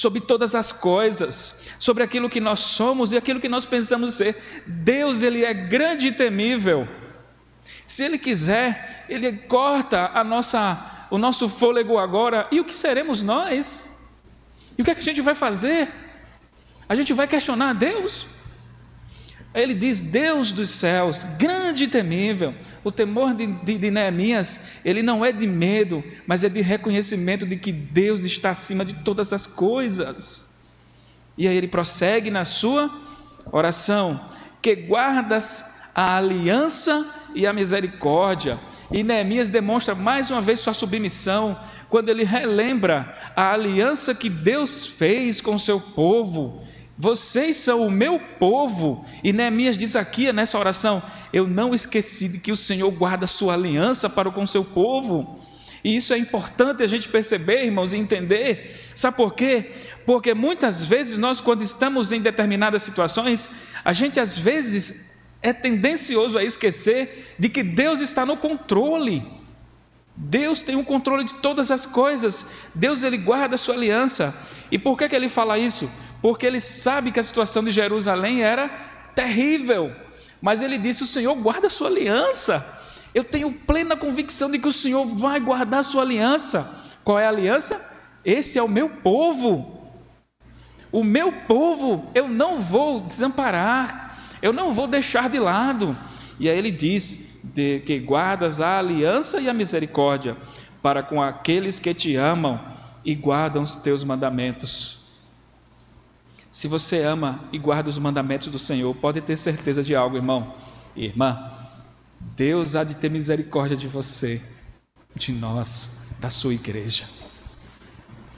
[0.00, 4.34] sobre todas as coisas, sobre aquilo que nós somos e aquilo que nós pensamos ser.
[4.66, 6.88] Deus, ele é grande e temível.
[7.86, 13.20] Se ele quiser, ele corta a nossa o nosso fôlego agora, e o que seremos
[13.20, 13.84] nós?
[14.78, 15.88] E o que, é que a gente vai fazer?
[16.88, 18.28] A gente vai questionar Deus?
[19.54, 22.54] Ele diz: Deus dos céus, grande e temível.
[22.84, 27.44] O temor de, de, de, Neemias, ele não é de medo, mas é de reconhecimento
[27.44, 30.56] de que Deus está acima de todas as coisas.
[31.36, 32.90] E aí ele prossegue na sua
[33.50, 34.20] oração:
[34.62, 38.58] que guardas a aliança e a misericórdia.
[38.92, 41.58] E Neemias demonstra mais uma vez sua submissão,
[41.88, 46.62] quando ele relembra a aliança que Deus fez com seu povo
[47.00, 49.02] vocês são o meu povo.
[49.24, 53.54] E Neemias diz aqui nessa oração: Eu não esqueci de que o Senhor guarda sua
[53.54, 55.40] aliança para com o seu povo.
[55.82, 58.78] E isso é importante a gente perceber, irmãos, e entender.
[58.94, 59.72] Sabe por quê?
[60.04, 63.48] Porque muitas vezes nós, quando estamos em determinadas situações,
[63.82, 69.26] a gente às vezes é tendencioso a esquecer de que Deus está no controle.
[70.14, 72.44] Deus tem o controle de todas as coisas.
[72.74, 74.38] Deus ele guarda a sua aliança.
[74.70, 75.90] E por que, que ele fala isso?
[76.20, 78.68] Porque ele sabe que a situação de Jerusalém era
[79.14, 79.92] terrível.
[80.40, 82.78] Mas ele disse: O Senhor guarda a sua aliança.
[83.14, 86.80] Eu tenho plena convicção de que o Senhor vai guardar a sua aliança.
[87.02, 87.98] Qual é a aliança?
[88.24, 89.78] Esse é o meu povo.
[90.92, 95.96] O meu povo eu não vou desamparar, eu não vou deixar de lado.
[96.38, 100.36] E aí ele diz de que guardas a aliança e a misericórdia
[100.82, 102.60] para com aqueles que te amam
[103.04, 104.99] e guardam os teus mandamentos.
[106.50, 110.54] Se você ama e guarda os mandamentos do Senhor, pode ter certeza de algo, irmão.
[110.96, 111.52] Irmã,
[112.34, 114.42] Deus há de ter misericórdia de você,
[115.14, 117.04] de nós, da sua igreja.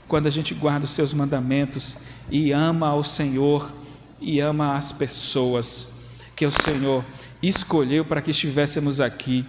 [0.07, 1.97] Quando a gente guarda os seus mandamentos
[2.29, 3.73] e ama ao Senhor
[4.21, 5.93] e ama as pessoas,
[6.35, 7.03] que o Senhor
[7.41, 9.45] escolheu para que estivéssemos aqui.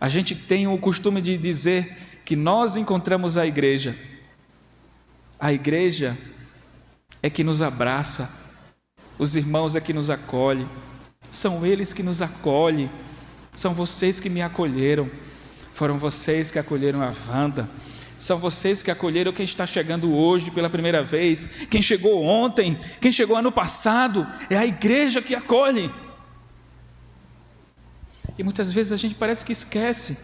[0.00, 3.96] A gente tem o costume de dizer que nós encontramos a igreja.
[5.38, 6.16] A igreja
[7.22, 8.30] é que nos abraça,
[9.18, 10.66] os irmãos é que nos acolhe,
[11.30, 12.90] são eles que nos acolhem,
[13.52, 15.10] são vocês que me acolheram,
[15.72, 17.68] foram vocês que acolheram a Wanda,
[18.18, 23.10] são vocês que acolheram quem está chegando hoje pela primeira vez, quem chegou ontem, quem
[23.10, 25.92] chegou ano passado, é a igreja que acolhe.
[28.38, 30.18] E muitas vezes a gente parece que esquece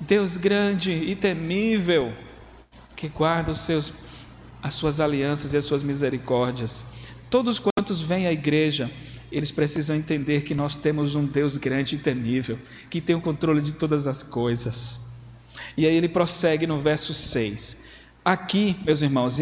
[0.00, 2.12] Deus grande e temível,
[2.96, 3.92] que guarda os seus,
[4.62, 6.86] as suas alianças e as suas misericórdias.
[7.28, 8.90] Todos quantos vêm à igreja,
[9.30, 13.60] eles precisam entender que nós temos um Deus grande e temível, que tem o controle
[13.60, 15.12] de todas as coisas.
[15.76, 17.82] E aí ele prossegue no verso 6.
[18.24, 19.40] Aqui, meus irmãos,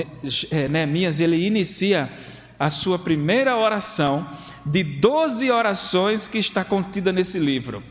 [0.51, 2.11] é, Neemias, ele inicia
[2.59, 4.27] a sua primeira oração
[4.65, 7.83] de 12 orações que está contida nesse livro.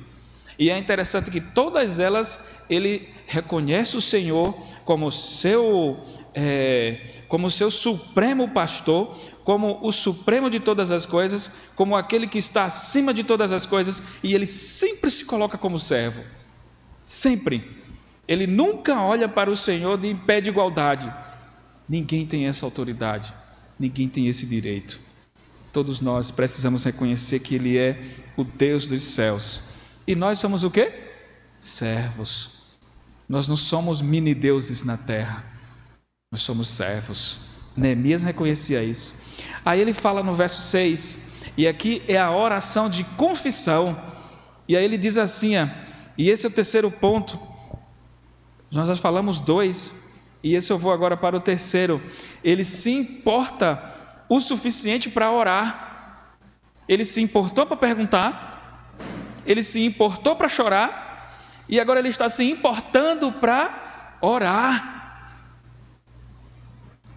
[0.58, 5.98] E é interessante que todas elas ele reconhece o Senhor como seu,
[6.34, 12.38] é, como seu supremo pastor, como o supremo de todas as coisas, como aquele que
[12.38, 16.24] está acima de todas as coisas, e ele sempre se coloca como servo.
[17.06, 17.78] Sempre.
[18.28, 21.12] Ele nunca olha para o Senhor de pé de igualdade.
[21.88, 23.34] Ninguém tem essa autoridade,
[23.80, 25.00] ninguém tem esse direito.
[25.74, 28.00] Todos nós precisamos reconhecer que Ele é
[28.38, 29.64] o Deus dos céus.
[30.06, 30.94] E nós somos o quê?
[31.60, 32.60] Servos.
[33.28, 35.44] Nós não somos mini deuses na terra.
[36.32, 37.40] Nós somos servos.
[37.76, 39.16] Neemias reconhecia isso.
[39.66, 41.20] Aí ele fala no verso 6,
[41.58, 44.00] e aqui é a oração de confissão.
[44.68, 45.54] E aí ele diz assim,
[46.18, 47.50] e esse é o terceiro ponto
[48.72, 49.94] nós já falamos dois,
[50.44, 52.02] e esse eu vou agora para o terceiro.
[52.44, 53.82] Ele se importa
[54.30, 56.28] o suficiente para orar.
[56.88, 58.96] Ele se importou para perguntar,
[59.46, 64.99] ele se importou para chorar, e agora ele está se importando para orar.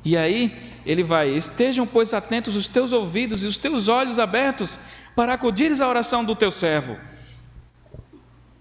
[0.05, 4.79] E aí ele vai: Estejam, pois, atentos os teus ouvidos e os teus olhos abertos
[5.15, 6.97] para acudires à oração do teu servo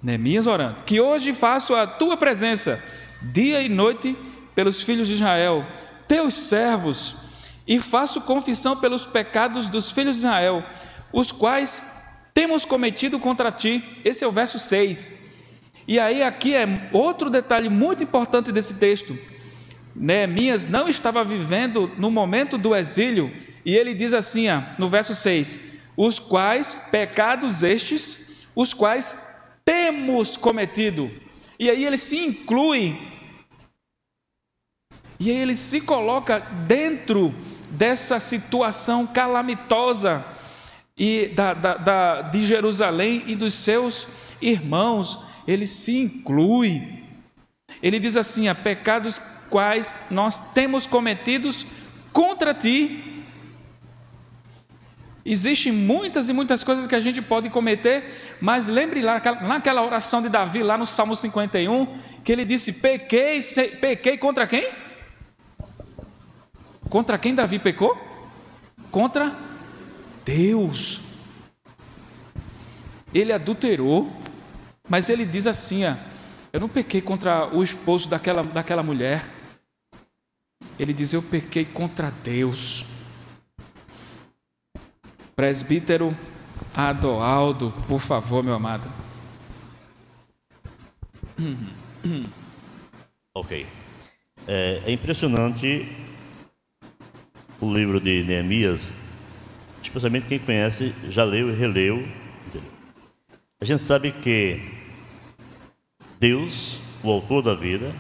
[0.02, 2.84] Neemias orando, que hoje faço a tua presença,
[3.22, 4.18] dia e noite,
[4.56, 5.66] pelos filhos de Israel,
[6.08, 7.16] teus servos,
[7.68, 10.66] e faço confissão pelos pecados dos filhos de Israel,
[11.14, 11.84] os quais
[12.34, 13.84] temos cometido contra ti.
[14.04, 15.12] Esse é o verso 6.
[15.88, 19.18] E aí, aqui é outro detalhe muito importante desse texto.
[19.96, 23.32] Neemias não estava vivendo no momento do exílio,
[23.66, 24.46] e ele diz assim,
[24.78, 25.60] no verso 6:
[25.96, 29.16] Os quais pecados estes, os quais
[29.64, 31.12] temos cometido.
[31.60, 32.98] E aí ele se inclui,
[35.20, 37.34] e aí ele se coloca dentro
[37.70, 40.26] dessa situação calamitosa
[40.98, 44.08] e da, da, da, de Jerusalém e dos seus
[44.42, 45.20] irmãos.
[45.48, 47.04] Ele se inclui.
[47.84, 51.68] Ele diz assim: a pecados quais nós temos cometidos
[52.12, 53.12] contra ti
[55.24, 60.20] Existem muitas e muitas coisas que a gente pode cometer, mas lembre lá naquela oração
[60.20, 61.86] de Davi, lá no Salmo 51,
[62.24, 63.40] que ele disse: Pequei,
[63.80, 64.68] pequei contra quem?
[66.90, 67.96] Contra quem Davi pecou?
[68.90, 69.36] Contra
[70.26, 71.02] Deus.
[73.14, 74.12] Ele adulterou,
[74.90, 75.94] mas ele diz assim: ó,
[76.52, 79.22] Eu não pequei contra o esposo daquela, daquela mulher.
[80.82, 82.88] Ele diz: Eu pequei contra Deus.
[85.36, 86.18] Presbítero
[86.76, 88.92] Adoaldo, por favor, meu amado.
[93.34, 93.66] Ok.
[94.46, 95.88] É, é impressionante
[97.62, 98.92] o livro de Neemias,
[99.82, 102.06] especialmente quem conhece, já leu e releu.
[103.62, 104.62] A gente sabe que
[106.20, 107.96] Deus, o autor da vida,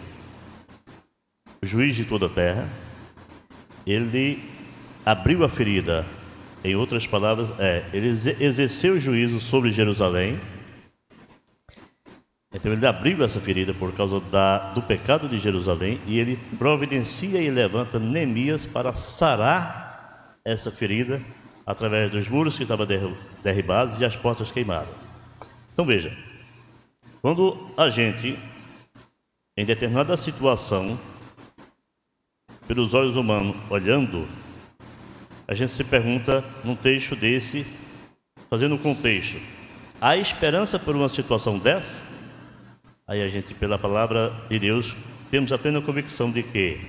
[1.64, 2.68] juiz de toda a terra,
[3.86, 4.44] ele
[5.06, 6.06] abriu a ferida
[6.64, 8.10] em outras palavras, é, ele
[8.40, 10.40] exerceu juízo sobre Jerusalém.
[12.54, 17.40] Então ele abriu essa ferida por causa da, do pecado de Jerusalém e ele providencia
[17.40, 21.22] e levanta Neemias para sarar essa ferida
[21.66, 22.88] através dos muros que estavam
[23.44, 24.94] derribados e as portas queimadas.
[25.74, 26.16] Então veja,
[27.22, 28.38] quando a gente,
[29.56, 31.00] em determinada situação,
[32.72, 34.26] pelos olhos humanos, olhando
[35.46, 37.66] a gente se pergunta num texto desse,
[38.50, 39.36] fazendo um contexto:
[40.00, 42.02] há esperança por uma situação dessa?
[43.06, 44.96] Aí a gente, pela palavra de Deus,
[45.30, 46.80] temos a plena convicção de que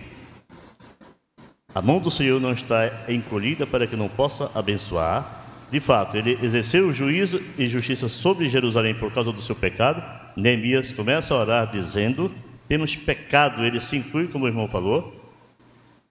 [1.74, 6.38] a mão do Senhor não está encolhida para que não possa abençoar, de fato, ele
[6.40, 10.00] exerceu juízo e justiça sobre Jerusalém por causa do seu pecado.
[10.36, 12.30] Neemias começa a orar dizendo:
[12.68, 15.21] temos pecado, ele se inclui, como o irmão falou.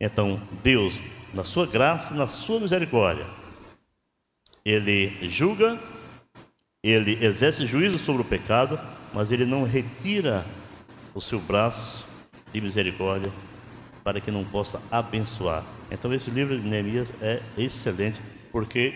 [0.03, 0.99] Então, Deus,
[1.31, 3.23] na sua graça, na sua misericórdia,
[4.65, 5.79] ele julga,
[6.81, 8.79] ele exerce juízo sobre o pecado,
[9.13, 10.43] mas ele não retira
[11.13, 12.03] o seu braço
[12.51, 13.31] de misericórdia
[14.03, 15.63] para que não possa abençoar.
[15.91, 18.19] Então, esse livro de Neemias é excelente,
[18.51, 18.95] porque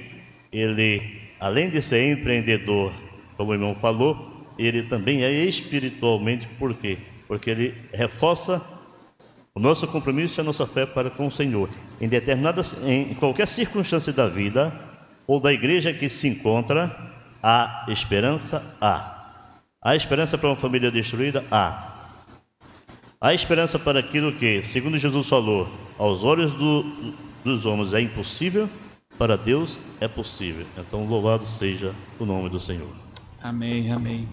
[0.51, 2.91] ele, além de ser empreendedor,
[3.37, 6.97] como o irmão falou, ele também é espiritualmente, por quê?
[7.27, 8.59] Porque ele reforça
[9.55, 11.69] o nosso compromisso e a nossa fé para com o Senhor.
[12.01, 14.77] Em determinadas, em qualquer circunstância da vida
[15.25, 16.93] ou da igreja que se encontra,
[17.41, 19.13] há esperança, há.
[19.81, 21.45] Há esperança para uma família destruída?
[21.49, 21.93] Há.
[23.21, 28.69] Há esperança para aquilo que, segundo Jesus falou, aos olhos do, dos homens é impossível,
[29.17, 30.65] para Deus é possível.
[30.77, 32.89] Então, louvado seja o nome do Senhor.
[33.41, 34.27] Amém, amém.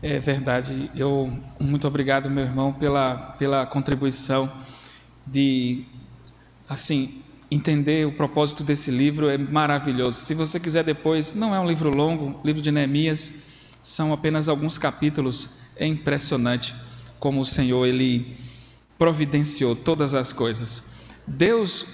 [0.00, 0.90] É verdade.
[0.94, 4.50] Eu muito obrigado, meu irmão, pela pela contribuição
[5.26, 5.84] de
[6.68, 10.20] assim entender o propósito desse livro é maravilhoso.
[10.20, 13.32] Se você quiser depois, não é um livro longo, livro de Neemias,
[13.80, 15.58] são apenas alguns capítulos.
[15.74, 16.74] É impressionante
[17.18, 18.36] como o Senhor ele
[18.98, 20.90] providenciou todas as coisas.
[21.26, 21.86] Deus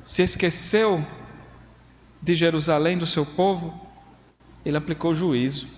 [0.00, 1.04] se esqueceu
[2.22, 3.78] de Jerusalém, do seu povo,
[4.64, 5.77] ele aplicou juízo.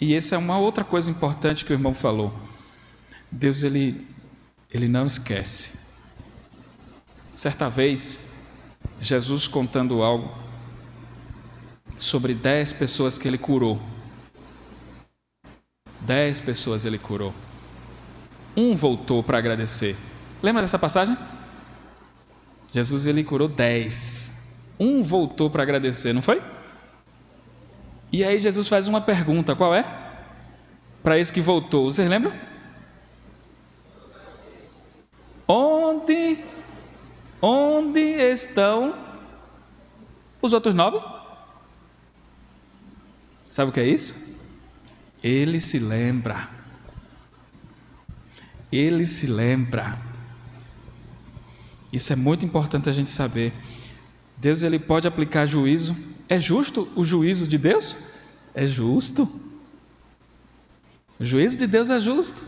[0.00, 2.32] E essa é uma outra coisa importante que o irmão falou.
[3.30, 4.06] Deus ele
[4.72, 5.78] ele não esquece.
[7.34, 8.20] Certa vez,
[9.00, 10.32] Jesus contando algo
[11.96, 13.80] sobre dez pessoas que ele curou.
[16.00, 17.34] Dez pessoas ele curou.
[18.56, 19.96] Um voltou para agradecer.
[20.42, 21.16] Lembra dessa passagem?
[22.72, 24.54] Jesus ele curou dez.
[24.78, 26.40] Um voltou para agradecer, não foi?
[28.12, 29.84] E aí Jesus faz uma pergunta, qual é?
[31.02, 32.32] Para esse que voltou, vocês lembram?
[35.46, 36.38] Onde,
[37.40, 38.94] onde estão
[40.42, 40.98] os outros nove?
[43.50, 44.38] Sabe o que é isso?
[45.22, 46.48] Ele se lembra.
[48.70, 50.00] Ele se lembra.
[51.92, 53.52] Isso é muito importante a gente saber.
[54.36, 55.96] Deus ele pode aplicar juízo.
[56.30, 57.96] É justo o juízo de Deus?
[58.54, 59.28] É justo.
[61.18, 62.44] O juízo de Deus é justo.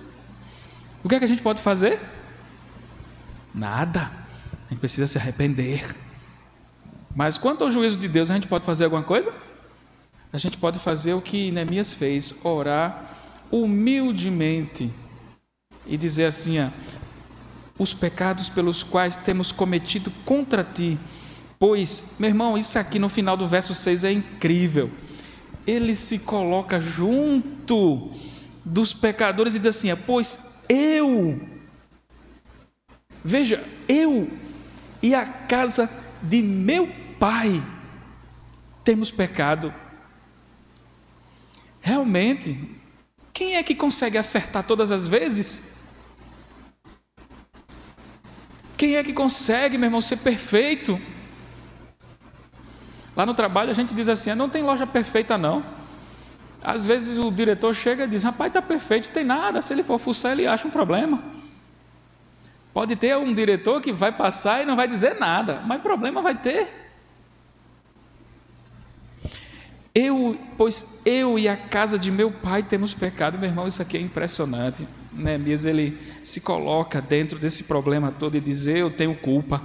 [1.02, 2.00] O que é que a gente pode fazer?
[3.52, 4.02] Nada.
[4.66, 5.96] A gente precisa se arrepender.
[7.12, 9.34] Mas quanto ao juízo de Deus, a gente pode fazer alguma coisa?
[10.32, 13.16] A gente pode fazer o que Neemias fez, orar
[13.50, 14.92] humildemente
[15.84, 16.70] e dizer assim:
[17.76, 20.96] os pecados pelos quais temos cometido contra ti.
[21.62, 24.90] Pois, meu irmão, isso aqui no final do verso 6 é incrível.
[25.64, 28.10] Ele se coloca junto
[28.64, 31.40] dos pecadores e diz assim: Pois eu,
[33.22, 34.28] veja, eu
[35.00, 35.88] e a casa
[36.20, 37.62] de meu pai
[38.82, 39.72] temos pecado.
[41.80, 42.58] Realmente,
[43.32, 45.74] quem é que consegue acertar todas as vezes?
[48.76, 51.00] Quem é que consegue, meu irmão, ser perfeito?
[53.16, 55.64] Lá no trabalho a gente diz assim: não tem loja perfeita, não.
[56.62, 59.60] Às vezes o diretor chega e diz: rapaz, está perfeito, não tem nada.
[59.60, 61.22] Se ele for fuçar, ele acha um problema.
[62.72, 66.34] Pode ter um diretor que vai passar e não vai dizer nada, mas problema vai
[66.34, 66.82] ter.
[69.94, 73.98] Eu, pois eu e a casa de meu pai temos pecado, meu irmão, isso aqui
[73.98, 74.88] é impressionante.
[75.12, 79.62] Neemias ele se coloca dentro desse problema todo e diz: Eu tenho culpa.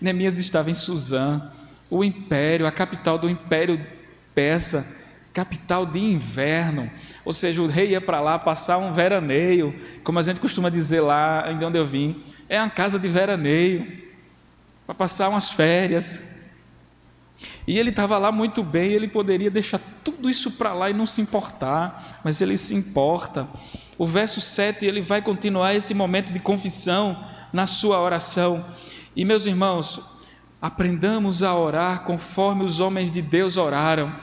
[0.00, 1.50] Neemias estava em Suzã,
[1.92, 3.78] o império, a capital do império
[4.34, 4.96] persa,
[5.30, 6.90] capital de inverno.
[7.22, 11.02] Ou seja, o rei ia para lá passar um veraneio, como a gente costuma dizer
[11.02, 12.22] lá, de onde eu vim.
[12.48, 14.04] É uma casa de veraneio,
[14.86, 16.46] para passar umas férias.
[17.66, 21.04] E ele estava lá muito bem, ele poderia deixar tudo isso para lá e não
[21.04, 23.46] se importar, mas ele se importa.
[23.98, 27.22] O verso 7, ele vai continuar esse momento de confissão
[27.52, 28.64] na sua oração.
[29.14, 30.11] E meus irmãos,
[30.62, 34.14] aprendamos a orar conforme os homens de Deus oraram.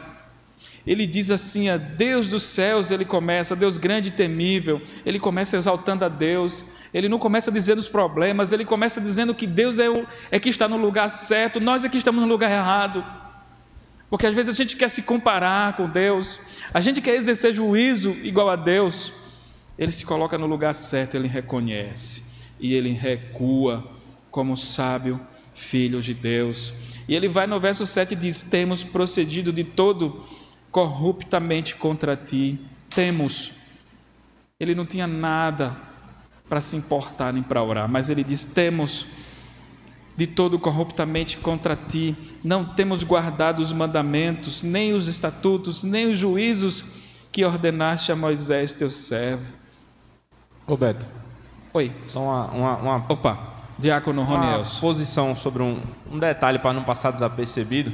[0.88, 5.58] Ele diz assim: a Deus dos céus, ele começa, Deus grande e temível, ele começa
[5.58, 9.90] exaltando a Deus, ele não começa dizendo os problemas, ele começa dizendo que Deus é,
[9.90, 13.04] o, é que está no lugar certo, nós é que estamos no lugar errado.
[14.10, 16.40] Porque às vezes a gente quer se comparar com Deus,
[16.74, 19.12] a gente quer exercer juízo igual a Deus,
[19.78, 22.24] ele se coloca no lugar certo, ele reconhece
[22.60, 23.86] e ele recua
[24.32, 25.20] como sábio
[25.54, 26.74] filho de Deus.
[27.08, 30.24] E ele vai no verso 7 e diz: Temos procedido de todo
[30.72, 32.60] corruptamente contra ti.
[32.90, 33.54] Temos.
[34.60, 35.76] Ele não tinha nada
[36.48, 39.08] para se importar nem para orar, mas ele diz: Temos
[40.16, 46.18] de todo corruptamente contra ti, não temos guardado os mandamentos, nem os estatutos, nem os
[46.18, 46.84] juízos
[47.32, 49.54] que ordenaste a Moisés, teu servo.
[50.68, 51.08] Roberto.
[51.74, 51.92] Oi.
[52.06, 52.46] Só uma.
[52.48, 53.49] uma, uma Opa,
[53.80, 54.74] Diácono Roniels.
[54.74, 57.94] Uma posição sobre um, um detalhe para não passar desapercebido.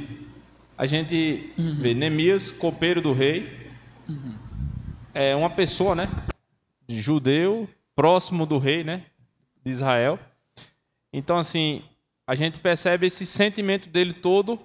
[0.76, 1.76] A gente uhum.
[1.76, 3.70] vê Neemias, copeiro do rei,
[4.08, 4.34] uhum.
[5.14, 6.08] é uma pessoa, né?
[6.88, 9.04] Judeu, próximo do rei, né?
[9.64, 10.18] De Israel.
[11.12, 11.84] Então, assim,
[12.26, 14.58] a gente percebe esse sentimento dele todo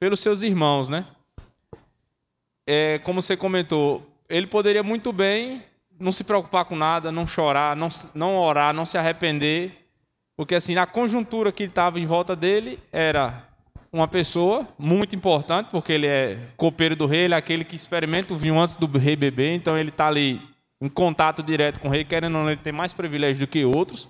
[0.00, 1.06] pelos seus irmãos, né?
[2.66, 5.62] É, como você comentou, ele poderia muito bem
[6.00, 9.77] não se preocupar com nada, não chorar, não, não orar, não se arrepender,
[10.38, 13.44] porque assim, na conjuntura que estava em volta dele, era
[13.92, 18.32] uma pessoa muito importante, porque ele é copeiro do rei, ele é aquele que experimenta
[18.32, 20.40] o vinho antes do rei beber, então ele está ali
[20.80, 23.64] em contato direto com o rei, querendo ou não, ele tem mais privilégio do que
[23.64, 24.08] outros.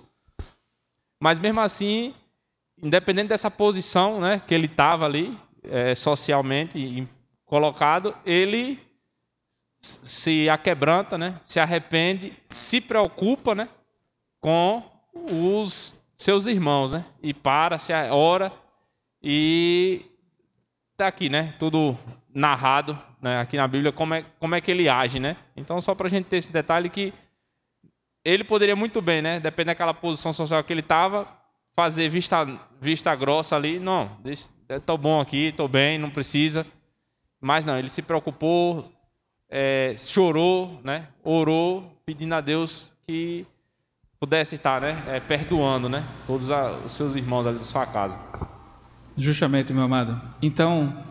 [1.19, 2.13] Mas mesmo assim,
[2.79, 7.07] independente dessa posição né, que ele estava ali, é, socialmente
[7.43, 8.77] colocado, ele
[9.79, 13.67] se aquebranta, né, se arrepende, se preocupa né,
[14.39, 18.51] com os seus irmãos, né, e para, se ora,
[19.23, 20.05] e
[20.91, 21.97] está aqui, né, tudo
[22.35, 25.17] narrado né, aqui na Bíblia, como é, como é que ele age.
[25.17, 25.37] Né?
[25.55, 27.13] Então, só para a gente ter esse detalhe que
[28.23, 31.25] ele poderia muito bem, né, dependendo daquela posição social que ele estava,
[31.73, 32.45] fazer vista,
[32.81, 33.79] vista grossa ali.
[33.79, 34.11] Não,
[34.69, 36.67] estou bom aqui, estou bem, não precisa.
[37.39, 38.91] Mas não, ele se preocupou,
[39.49, 41.07] é, chorou, né?
[41.23, 43.47] orou, pedindo a Deus que
[44.19, 45.01] pudesse estar né?
[45.07, 46.03] É, perdoando né?
[46.27, 48.19] todos a, os seus irmãos ali da sua casa.
[49.17, 50.19] Justamente, meu amado.
[50.41, 51.05] Então,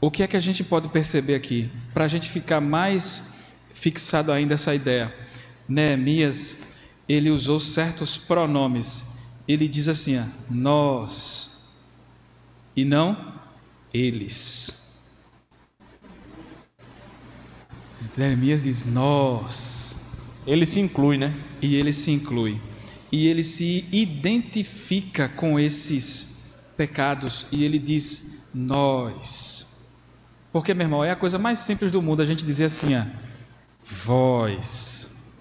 [0.00, 1.70] o que é que a gente pode perceber aqui?
[1.92, 3.34] Para a gente ficar mais
[3.74, 5.12] fixado ainda essa ideia.
[5.68, 6.58] Neemias,
[7.08, 9.12] ele usou certos pronomes
[9.46, 11.68] ele diz assim: ó, nós,
[12.76, 13.34] e não
[13.92, 15.00] eles.
[18.14, 19.91] Jeremias diz nós.
[20.46, 21.34] Ele se inclui, né?
[21.60, 22.60] E ele se inclui.
[23.10, 27.46] E ele se identifica com esses pecados.
[27.52, 29.84] E ele diz nós.
[30.52, 33.04] Porque, meu irmão, é a coisa mais simples do mundo a gente dizer assim, ó,
[33.84, 35.32] vós.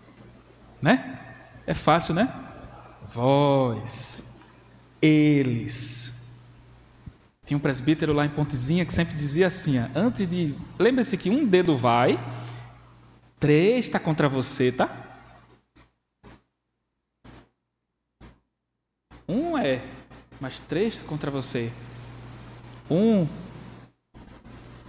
[0.81, 1.19] Né?
[1.65, 2.31] É fácil, né?
[3.13, 4.39] vós,
[5.01, 6.31] eles.
[7.45, 10.55] Tinha um presbítero lá em Pontezinha que sempre dizia assim: antes de.
[10.79, 12.19] Lembre-se que um dedo vai,
[13.41, 14.87] três está contra você, tá?
[19.27, 19.83] Um é,
[20.39, 21.73] mas três está contra você.
[22.89, 23.27] Um.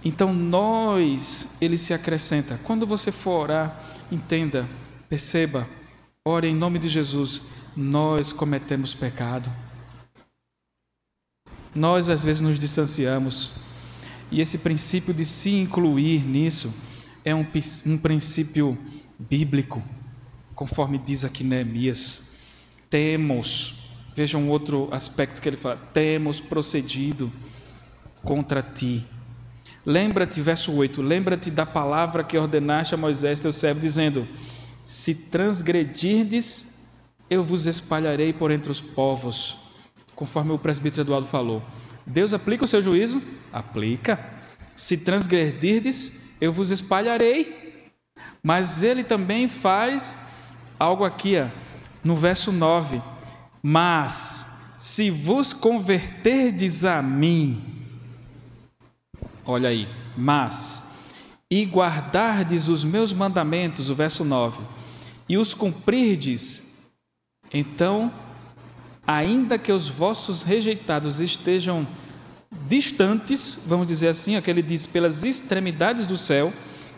[0.05, 2.59] Então nós, ele se acrescenta.
[2.63, 4.69] Quando você for orar, entenda,
[5.09, 5.67] perceba,
[6.23, 7.41] ore em nome de Jesus
[7.75, 9.51] nós cometemos pecado.
[11.73, 13.51] Nós às vezes nos distanciamos.
[14.29, 16.71] E esse princípio de se incluir nisso
[17.23, 17.45] é um,
[17.85, 18.77] um princípio
[19.17, 19.81] bíblico,
[20.55, 22.33] conforme diz aqui Neemias.
[22.89, 27.31] Temos, veja um outro aspecto que ele fala: temos procedido
[28.23, 29.05] contra ti.
[29.85, 34.27] Lembra-te, verso 8: lembra-te da palavra que ordenaste a Moisés, teu servo, dizendo:
[34.85, 36.73] Se transgredirdes
[37.29, 39.57] eu vos espalharei por entre os povos,
[40.15, 41.63] conforme o presbítero Eduardo falou.
[42.05, 43.21] Deus aplica o seu juízo?
[43.51, 44.19] Aplica.
[44.75, 47.91] Se transgredirdes, eu vos espalharei.
[48.43, 50.17] Mas ele também faz
[50.77, 51.47] algo aqui, ó,
[52.03, 53.01] no verso 9.
[53.61, 57.63] Mas se vos converterdes a mim,
[59.45, 59.87] olha aí,
[60.17, 60.83] mas,
[61.49, 64.61] e guardardes os meus mandamentos, o verso 9,
[65.29, 66.73] e os cumprirdes,
[67.53, 68.13] então,
[69.07, 71.87] ainda que os vossos rejeitados estejam
[72.73, 76.51] distantes, vamos dizer assim, aquele diz, pelas extremidades do céu,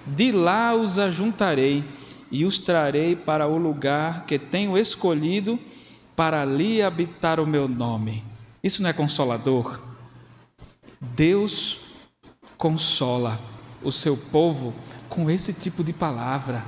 [0.07, 1.83] de lá os ajuntarei
[2.31, 5.59] e os trarei para o lugar que tenho escolhido
[6.15, 8.23] para ali habitar o meu nome.
[8.63, 9.81] Isso não é consolador?
[11.01, 11.79] Deus
[12.57, 13.37] consola
[13.83, 14.73] o seu povo
[15.09, 16.63] com esse tipo de palavra.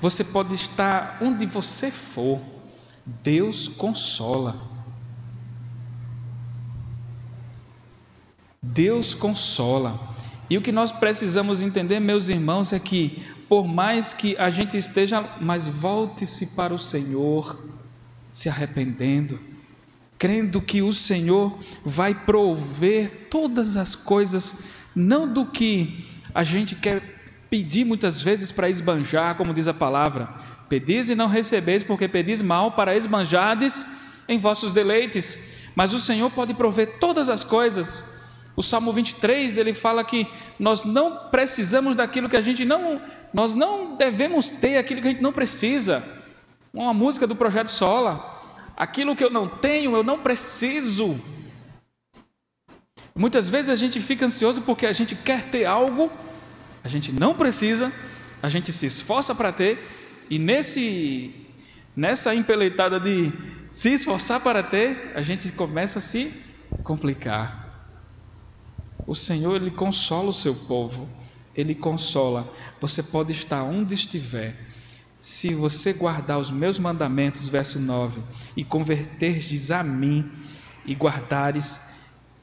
[0.00, 2.40] Você pode estar onde você for,
[3.04, 4.77] Deus consola.
[8.72, 9.98] Deus consola.
[10.50, 14.76] E o que nós precisamos entender, meus irmãos, é que, por mais que a gente
[14.76, 17.58] esteja, mas volte-se para o Senhor,
[18.32, 19.38] se arrependendo.
[20.18, 24.64] crendo que o Senhor vai prover todas as coisas,
[24.94, 26.04] não do que
[26.34, 27.00] a gente quer
[27.48, 30.28] pedir muitas vezes para esbanjar, como diz a palavra.
[30.68, 33.86] Pedis e não recebeis, porque pedis mal para esbanjardes
[34.28, 35.38] em vossos deleites.
[35.74, 38.04] Mas o Senhor pode prover todas as coisas.
[38.58, 40.26] O Salmo 23, ele fala que
[40.58, 43.00] nós não precisamos daquilo que a gente não,
[43.32, 46.02] nós não devemos ter aquilo que a gente não precisa.
[46.74, 48.42] Uma música do projeto Sola.
[48.76, 51.20] Aquilo que eu não tenho, eu não preciso.
[53.14, 56.10] Muitas vezes a gente fica ansioso porque a gente quer ter algo,
[56.82, 57.92] a gente não precisa,
[58.42, 59.88] a gente se esforça para ter,
[60.28, 61.32] e nesse
[61.94, 63.32] nessa empeleitada de
[63.70, 66.34] se esforçar para ter, a gente começa a se
[66.82, 67.67] complicar.
[69.08, 71.08] O Senhor, Ele consola o seu povo,
[71.56, 72.46] Ele consola.
[72.78, 74.54] Você pode estar onde estiver,
[75.18, 78.20] se você guardar os meus mandamentos, verso 9,
[78.54, 80.30] e converteres a mim
[80.84, 81.80] e guardares,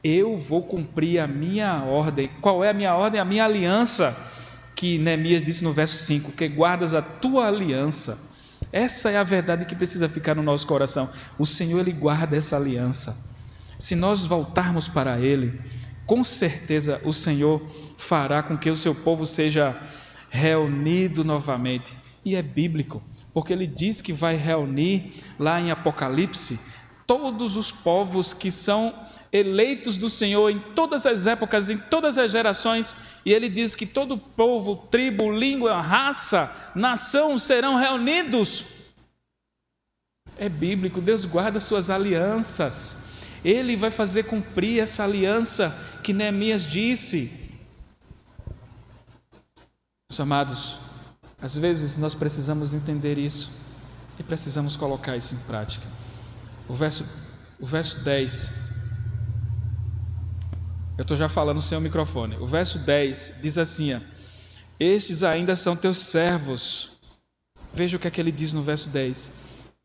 [0.04, 2.32] eu vou cumprir a minha ordem.
[2.42, 3.22] Qual é a minha ordem?
[3.22, 4.18] A minha aliança,
[4.74, 8.18] que Neemias disse no verso 5, que guardas a tua aliança.
[8.72, 11.12] Essa é a verdade que precisa ficar no nosso coração.
[11.38, 13.16] O Senhor, Ele guarda essa aliança.
[13.78, 15.62] Se nós voltarmos para Ele,
[16.06, 17.62] com certeza o Senhor
[17.98, 19.76] fará com que o seu povo seja
[20.30, 23.02] reunido novamente e é bíblico,
[23.34, 26.60] porque ele diz que vai reunir lá em Apocalipse
[27.06, 28.94] todos os povos que são
[29.32, 33.86] eleitos do Senhor em todas as épocas, em todas as gerações, e ele diz que
[33.86, 38.66] todo povo, tribo, língua, raça, nação serão reunidos.
[40.38, 43.04] É bíblico, Deus guarda suas alianças.
[43.44, 47.50] Ele vai fazer cumprir essa aliança que Neemias disse.
[50.08, 50.78] Meus amados,
[51.42, 53.50] às vezes nós precisamos entender isso
[54.20, 55.88] e precisamos colocar isso em prática.
[56.70, 57.10] O verso,
[57.60, 58.54] o verso 10.
[60.96, 62.36] Eu estou já falando sem o microfone.
[62.36, 64.00] O verso 10 diz assim:
[64.80, 66.92] Estes ainda são teus servos.
[67.74, 69.32] Veja o que é que ele diz no verso 10.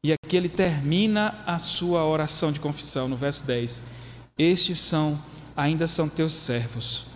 [0.05, 3.83] E aqui ele termina a sua oração de confissão, no verso 10.
[4.39, 5.19] Estes são,
[5.57, 7.07] ainda são teus servos.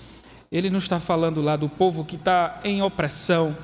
[0.50, 3.56] Ele não está falando lá do povo que está em opressão,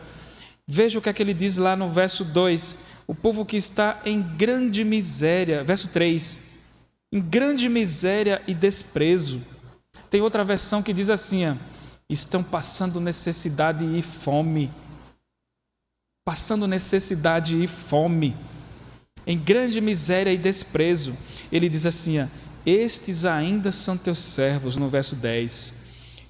[0.73, 4.01] Veja o que é que ele diz lá no verso 2: o povo que está
[4.05, 6.39] em grande miséria, verso 3,
[7.13, 9.43] em grande miséria e desprezo.
[10.09, 11.57] Tem outra versão que diz assim: ó,
[12.09, 14.73] estão passando necessidade e fome.
[16.25, 18.37] Passando necessidade e fome.
[19.27, 21.17] Em grande miséria e desprezo.
[21.51, 22.27] Ele diz assim: ó,
[22.65, 25.75] estes ainda são teus servos, no verso 10.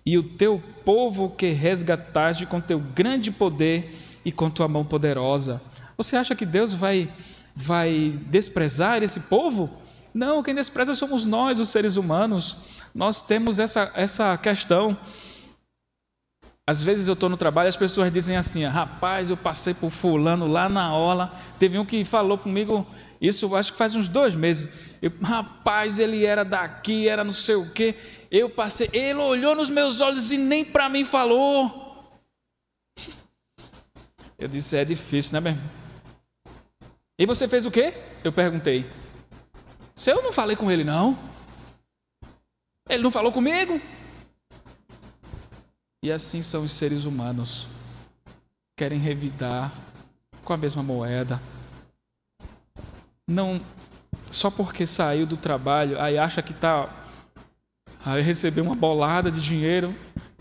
[0.05, 5.61] E o teu povo que resgataste com teu grande poder e com tua mão poderosa.
[5.97, 7.13] Você acha que Deus vai,
[7.55, 9.71] vai desprezar esse povo?
[10.13, 12.57] Não, quem despreza somos nós, os seres humanos.
[12.95, 14.97] Nós temos essa, essa questão.
[16.71, 19.91] Às vezes eu estou no trabalho e as pessoas dizem assim: rapaz, eu passei por
[19.91, 21.35] Fulano lá na aula.
[21.59, 22.87] Teve um que falou comigo,
[23.21, 24.69] isso acho que faz uns dois meses.
[25.03, 27.97] Eu, rapaz, ele era daqui, era não sei o quê.
[28.31, 32.09] Eu passei, ele olhou nos meus olhos e nem para mim falou.
[34.39, 35.69] Eu disse: É difícil, né, mesmo?
[37.19, 37.93] E você fez o quê?
[38.23, 38.89] Eu perguntei.
[39.97, 41.19] Se eu não falei com ele, não.
[42.89, 43.81] Ele não falou comigo.
[46.03, 47.69] E assim são os seres humanos.
[48.75, 49.73] Querem revidar
[50.43, 51.41] com a mesma moeda.
[53.29, 53.61] Não
[54.31, 56.89] só porque saiu do trabalho, aí acha que tá
[58.05, 59.95] aí recebeu uma bolada de dinheiro,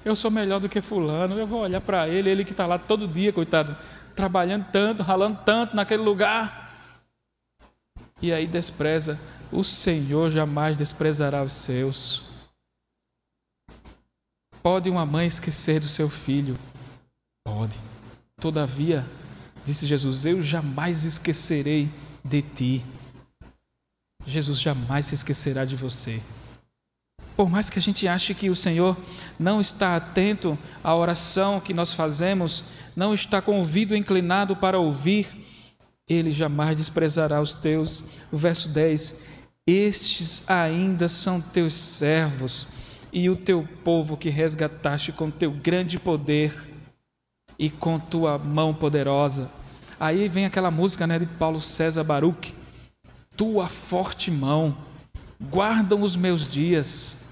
[0.06, 2.78] eu sou melhor do que fulano, eu vou olhar para ele, ele que está lá
[2.78, 3.76] todo dia, coitado,
[4.16, 6.70] trabalhando tanto, ralando tanto naquele lugar.
[8.22, 9.20] E aí despreza,
[9.52, 12.29] o Senhor jamais desprezará os seus.
[14.62, 16.58] Pode uma mãe esquecer do seu filho?
[17.46, 17.80] Pode.
[18.42, 19.06] Todavia,
[19.64, 21.90] disse Jesus, eu jamais esquecerei
[22.24, 22.86] de ti.
[24.26, 26.22] Jesus jamais se esquecerá de você.
[27.38, 28.98] Por mais que a gente ache que o Senhor
[29.40, 32.66] não está atento à oração que nós fazemos,
[32.98, 35.28] não está com o ouvido inclinado para ouvir,
[36.06, 38.04] Ele jamais desprezará os teus.
[38.30, 39.16] O verso 10:
[39.66, 42.68] Estes ainda são teus servos
[43.12, 46.70] e o teu povo que resgataste com teu grande poder
[47.58, 49.50] e com tua mão poderosa.
[50.00, 52.56] Aí vem aquela música né, de Paulo César Baruch:
[53.36, 54.78] Tua forte mão
[55.42, 57.26] guardam os meus dias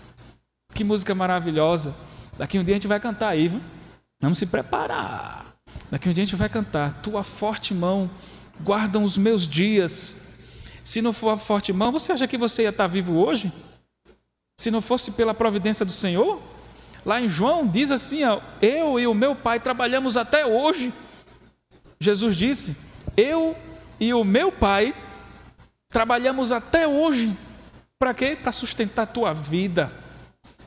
[0.74, 1.96] que música maravilhosa.
[2.38, 3.62] Daqui um dia a gente vai cantar aí, viu?
[4.22, 5.46] Vamos se preparar.
[5.90, 7.02] Daqui um dia a gente vai cantar.
[7.02, 8.10] Tua forte mão
[8.62, 10.38] guardam os meus dias.
[10.84, 13.52] Se não for a forte mão, você acha que você ia estar vivo hoje?
[14.58, 16.42] Se não fosse pela providência do Senhor?
[17.06, 20.92] Lá em João diz assim: ó, Eu e o meu pai trabalhamos até hoje.
[22.00, 22.76] Jesus disse:
[23.16, 23.56] Eu
[24.00, 24.96] e o meu pai
[25.90, 27.36] trabalhamos até hoje.
[28.00, 28.36] Para quê?
[28.36, 29.92] Para sustentar a tua vida,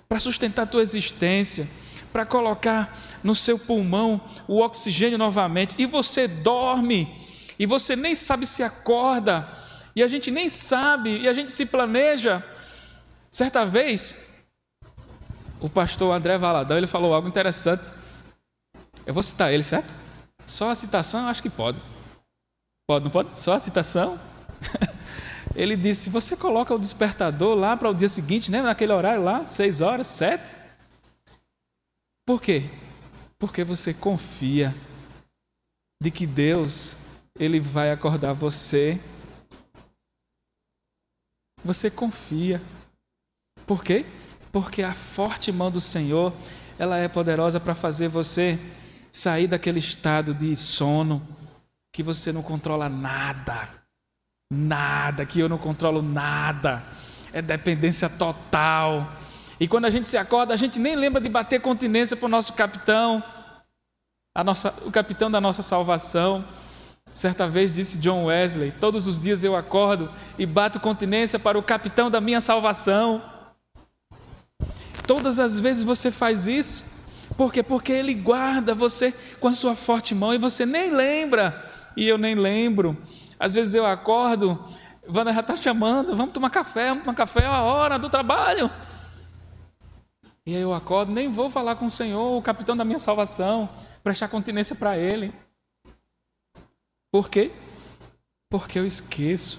[0.09, 1.69] para sustentar a tua existência,
[2.13, 5.75] para colocar no seu pulmão o oxigênio novamente.
[5.79, 7.13] E você dorme,
[7.59, 9.61] e você nem sabe se acorda
[9.95, 12.43] e a gente nem sabe, e a gente se planeja.
[13.31, 14.45] Certa vez,
[15.61, 17.91] o pastor André Valadão, ele falou algo interessante.
[19.07, 19.89] Eu vou citar ele, certo?
[20.45, 21.81] Só a citação, acho que pode.
[22.89, 23.41] Pode, não pode?
[23.41, 24.19] Só a citação?
[25.55, 28.63] ele disse: você coloca o despertador lá para o dia seguinte, né?
[28.63, 30.57] naquele horário lá, seis horas, sete.
[32.27, 32.69] Por quê?
[33.39, 34.75] Porque você confia
[36.03, 36.97] de que Deus
[37.39, 39.01] ele vai acordar você
[41.65, 42.61] você confia.
[43.71, 44.05] Por quê?
[44.51, 46.33] Porque a forte mão do Senhor,
[46.77, 48.59] ela é poderosa para fazer você
[49.13, 51.23] sair daquele estado de sono
[51.93, 53.69] que você não controla nada.
[54.53, 56.83] Nada, que eu não controlo nada.
[57.33, 59.09] É dependência total.
[59.61, 62.29] E quando a gente se acorda, a gente nem lembra de bater continência para o
[62.29, 63.23] nosso capitão,
[64.45, 66.45] nossa, o capitão da nossa salvação.
[67.15, 71.63] Certa vez disse John Wesley: Todos os dias eu acordo e bato continência para o
[71.63, 73.30] capitão da minha salvação.
[75.11, 76.85] Todas as vezes você faz isso.
[77.37, 77.65] Por quê?
[77.65, 81.69] Porque ele guarda você com a sua forte mão e você nem lembra.
[81.97, 82.97] E eu nem lembro.
[83.37, 84.65] Às vezes eu acordo,
[85.13, 88.71] Wanda já está chamando, vamos tomar café, vamos tomar café, é a hora do trabalho.
[90.47, 93.69] E aí eu acordo, nem vou falar com o Senhor, o capitão da minha salvação,
[94.05, 95.35] prestar continência para ele.
[97.11, 97.51] Por quê?
[98.49, 99.59] Porque eu esqueço.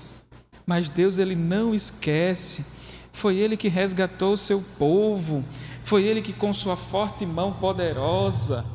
[0.65, 2.65] Mas Deus ele não esquece.
[3.11, 5.43] Foi ele que resgatou o seu povo.
[5.83, 8.65] Foi ele que com sua forte mão poderosa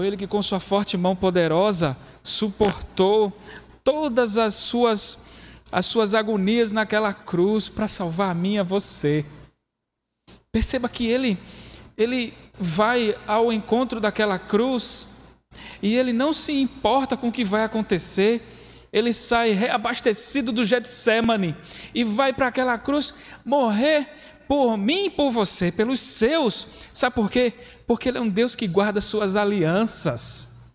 [0.00, 3.32] foi ele que com sua forte mão poderosa suportou
[3.82, 5.18] todas as suas
[5.72, 9.24] as suas agonias naquela cruz para salvar a mim e a você.
[10.50, 11.38] Perceba que ele
[11.96, 15.08] ele vai ao encontro daquela cruz
[15.82, 18.40] e ele não se importa com o que vai acontecer.
[18.92, 21.56] Ele sai reabastecido do Getsemane
[21.94, 23.14] e vai para aquela cruz
[23.44, 24.08] morrer
[24.48, 26.66] por mim e por você, pelos seus.
[26.92, 27.54] Sabe por quê?
[27.86, 30.72] Porque ele é um Deus que guarda suas alianças.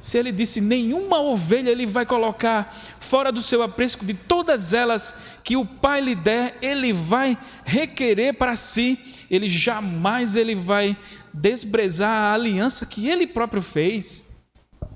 [0.00, 5.16] Se ele disse nenhuma ovelha ele vai colocar fora do seu aprisco de todas elas
[5.42, 8.96] que o Pai lhe der, ele vai requerer para si.
[9.28, 10.96] Ele jamais ele vai
[11.34, 14.44] desprezar a aliança que ele próprio fez.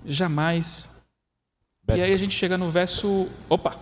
[0.05, 0.90] Jamais.
[1.97, 3.29] E aí a gente chega no verso.
[3.49, 3.77] Opa!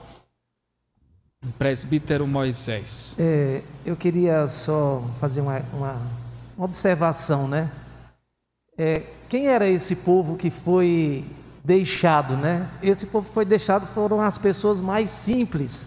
[1.58, 3.16] Presbítero Moisés.
[3.18, 6.00] É, eu queria só fazer uma, uma,
[6.56, 7.70] uma observação, né?
[8.76, 11.24] É, quem era esse povo que foi
[11.64, 12.68] deixado, né?
[12.82, 15.86] Esse povo que foi deixado foram as pessoas mais simples.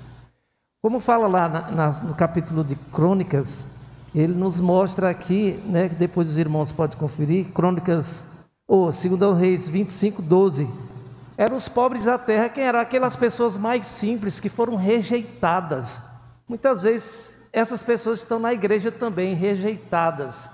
[0.81, 3.65] Como fala lá na, na, no capítulo de Crônicas,
[4.13, 8.25] ele nos mostra aqui, né, que depois os irmãos podem conferir, Crônicas,
[8.67, 10.67] ou oh, 2 Reis 25, 12.
[11.41, 15.99] Eram os pobres da terra, quem eram aquelas pessoas mais simples que foram rejeitadas.
[16.47, 20.47] Muitas vezes essas pessoas estão na igreja também rejeitadas.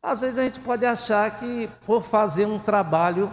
[0.00, 3.32] Às vezes a gente pode achar que por fazer um trabalho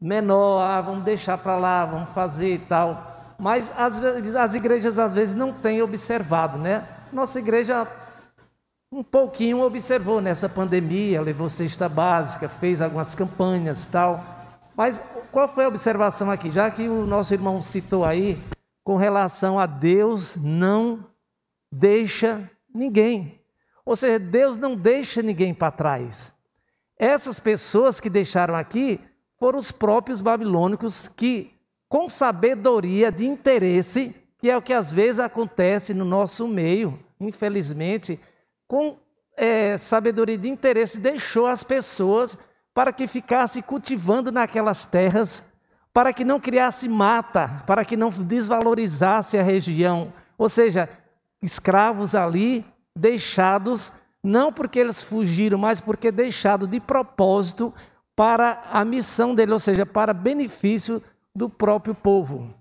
[0.00, 3.36] menor, ah, vamos deixar para lá, vamos fazer e tal.
[3.38, 4.00] Mas as,
[4.34, 6.84] as igrejas às vezes não têm observado, né?
[7.12, 7.86] Nossa igreja
[8.90, 14.24] um pouquinho observou nessa pandemia, levou cesta básica, fez algumas campanhas tal.
[14.76, 16.50] Mas qual foi a observação aqui?
[16.50, 18.38] Já que o nosso irmão citou aí,
[18.84, 21.06] com relação a Deus não
[21.72, 23.40] deixa ninguém.
[23.84, 26.34] Ou seja, Deus não deixa ninguém para trás.
[26.98, 29.00] Essas pessoas que deixaram aqui
[29.38, 31.54] foram os próprios babilônicos que,
[31.88, 38.20] com sabedoria de interesse, que é o que às vezes acontece no nosso meio, infelizmente,
[38.66, 38.98] com
[39.36, 42.38] é, sabedoria de interesse, deixou as pessoas
[42.74, 45.44] para que ficassem cultivando naquelas terras,
[45.92, 50.12] para que não criasse mata, para que não desvalorizasse a região.
[50.38, 50.88] Ou seja,
[51.42, 52.64] escravos ali,
[52.94, 53.92] deixados,
[54.22, 57.74] não porque eles fugiram, mas porque deixados de propósito
[58.14, 61.02] para a missão dele, ou seja, para benefício
[61.34, 62.54] do próprio povo.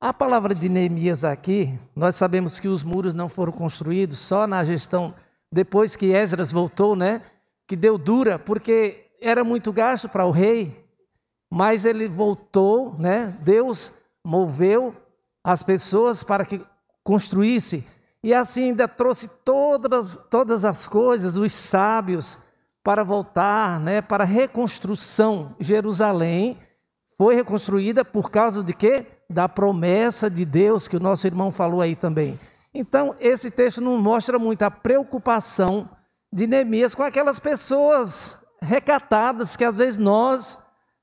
[0.00, 4.62] A palavra de Neemias aqui, nós sabemos que os muros não foram construídos só na
[4.64, 5.12] gestão
[5.50, 7.20] depois que Esdras voltou, né?
[7.68, 10.84] Que deu dura, porque era muito gasto para o rei.
[11.50, 13.38] mas ele voltou, né?
[13.40, 13.92] Deus
[14.22, 14.94] moveu
[15.42, 16.60] as pessoas para que
[17.02, 17.86] construísse
[18.22, 22.36] e assim ainda trouxe todas, todas as coisas, os sábios,
[22.82, 25.54] para voltar, né, para reconstrução.
[25.60, 26.58] Jerusalém
[27.16, 29.06] foi reconstruída por causa de quê?
[29.30, 32.38] Da promessa de Deus que o nosso irmão falou aí também.
[32.74, 35.88] Então, esse texto nos mostra muito a preocupação
[36.32, 40.58] de Neemias com aquelas pessoas recatadas que às vezes nós,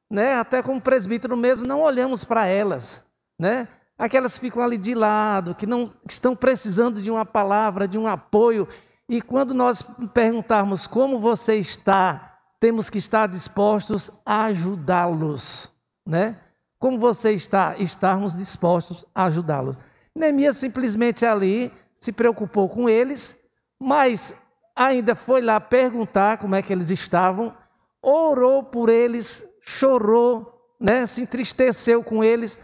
[0.10, 3.04] né, até como presbítero mesmo, não olhamos para elas,
[3.40, 3.68] né?
[3.98, 7.98] Aquelas que ficam ali de lado, que não que estão precisando de uma palavra, de
[7.98, 8.68] um apoio,
[9.08, 9.82] e quando nós
[10.14, 15.72] perguntarmos como você está, temos que estar dispostos a ajudá-los,
[16.06, 16.38] né?
[16.78, 17.76] Como você está?
[17.78, 19.78] Estarmos dispostos a ajudá-los.
[20.14, 23.38] Neemias simplesmente ali se preocupou com eles,
[23.80, 24.36] mas
[24.76, 27.56] ainda foi lá perguntar como é que eles estavam,
[28.02, 31.08] orou por eles, chorou, né?
[31.08, 32.60] Se entristeceu com eles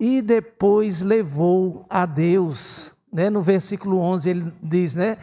[0.00, 2.92] e depois levou a Deus.
[3.12, 3.30] Né?
[3.30, 5.18] No versículo 11 ele diz, né?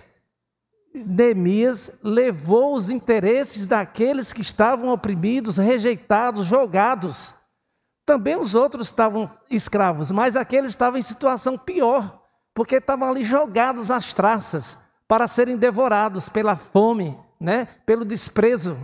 [0.93, 7.33] Neemias levou os interesses daqueles que estavam oprimidos, rejeitados, jogados.
[8.05, 12.23] Também os outros estavam escravos, mas aqueles estavam em situação pior,
[12.55, 14.79] porque estavam ali jogados às traças
[15.09, 17.67] para serem devorados pela fome, né?
[17.83, 18.77] pelo desprezo.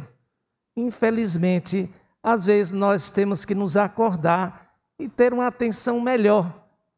[0.76, 1.88] Infelizmente,
[2.24, 6.52] às vezes nós temos que nos acordar e ter uma atenção melhor.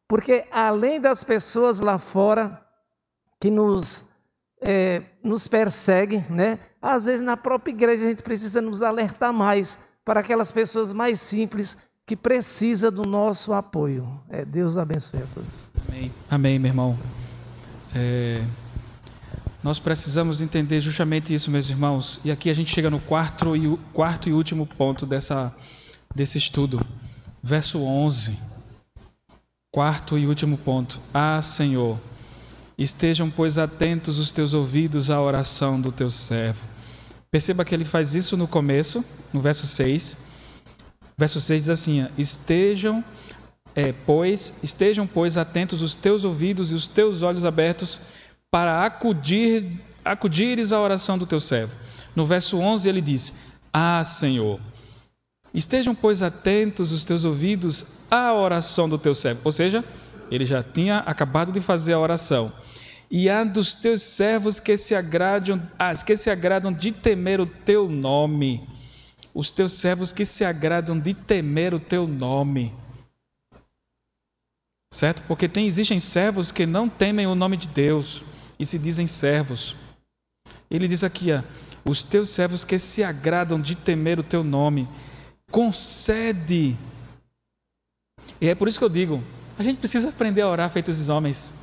[0.08, 2.58] Porque além das pessoas lá fora
[3.38, 4.02] que nos,
[4.62, 6.58] é, nos perseguem, né?
[6.80, 11.20] às vezes na própria igreja a gente precisa nos alertar mais para aquelas pessoas mais
[11.20, 11.76] simples
[12.06, 14.08] que precisam do nosso apoio.
[14.30, 15.52] É, Deus abençoe a todos.
[15.86, 16.98] Amém, Amém meu irmão.
[17.94, 18.42] É,
[19.62, 22.20] nós precisamos entender justamente isso, meus irmãos.
[22.24, 25.54] E aqui a gente chega no quarto e, quarto e último ponto dessa,
[26.14, 26.80] desse estudo.
[27.42, 28.38] Verso 11,
[29.72, 31.00] quarto e último ponto.
[31.12, 31.98] Ah, Senhor,
[32.76, 36.62] estejam, pois, atentos os teus ouvidos à oração do teu servo.
[37.30, 40.16] Perceba que ele faz isso no começo, no verso 6.
[41.16, 43.04] Verso 6 diz assim: Estejam,
[43.74, 48.00] é, pois, estejam, pois, atentos os teus ouvidos e os teus olhos abertos
[48.50, 51.74] para acudir, acudires à oração do teu servo.
[52.14, 53.34] No verso 11 ele diz:
[53.72, 54.60] Ah, Senhor,
[55.52, 59.40] Estejam, pois, atentos os teus ouvidos à oração do teu servo.
[59.44, 59.84] Ou seja,
[60.30, 62.52] ele já tinha acabado de fazer a oração.
[63.10, 65.60] E há dos teus servos que se agradam,
[66.04, 68.68] que se agradam de temer o teu nome.
[69.34, 72.74] Os teus servos que se agradam de temer o teu nome.
[74.92, 75.22] Certo?
[75.26, 78.22] Porque tem, existem servos que não temem o nome de Deus
[78.58, 79.76] e se dizem servos.
[80.70, 81.42] Ele diz aqui, ó,
[81.84, 84.88] os teus servos que se agradam de temer o teu nome
[85.50, 86.76] concede.
[88.40, 89.22] E é por isso que eu digo:
[89.58, 91.54] a gente precisa aprender a orar feito esses homens.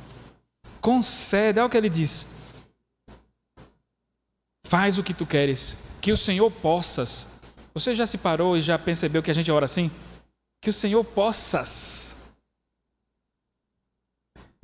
[0.80, 2.34] Concede, é o que ele diz.
[4.66, 7.38] Faz o que tu queres, que o Senhor possas.
[7.72, 9.90] Você já se parou e já percebeu que a gente ora assim?
[10.60, 12.25] Que o Senhor possas.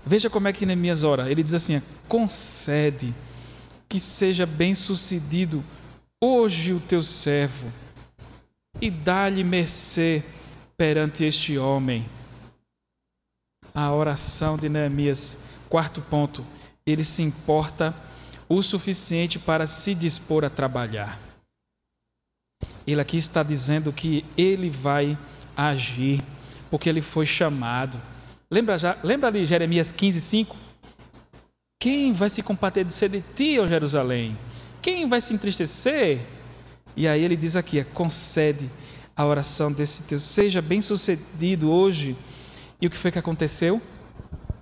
[0.05, 1.31] Veja como é que Neemias ora.
[1.31, 3.15] Ele diz assim: concede
[3.89, 5.63] que seja bem sucedido
[6.21, 7.71] hoje o teu servo
[8.81, 10.23] e dá-lhe mercê
[10.77, 12.09] perante este homem.
[13.75, 16.45] A oração de Neemias, quarto ponto,
[16.85, 17.95] ele se importa
[18.49, 21.21] o suficiente para se dispor a trabalhar.
[22.87, 25.17] Ele aqui está dizendo que ele vai
[25.57, 26.23] agir,
[26.71, 27.99] porque ele foi chamado.
[28.53, 30.57] Lembra, já, lembra ali Jeremias 15, 5?
[31.81, 34.37] Quem vai se compadecer de ti, ó Jerusalém?
[34.83, 36.21] Quem vai se entristecer?
[36.95, 38.69] E aí ele diz aqui: é, concede
[39.17, 42.15] a oração desse teu, seja bem sucedido hoje.
[42.79, 43.81] E o que foi que aconteceu?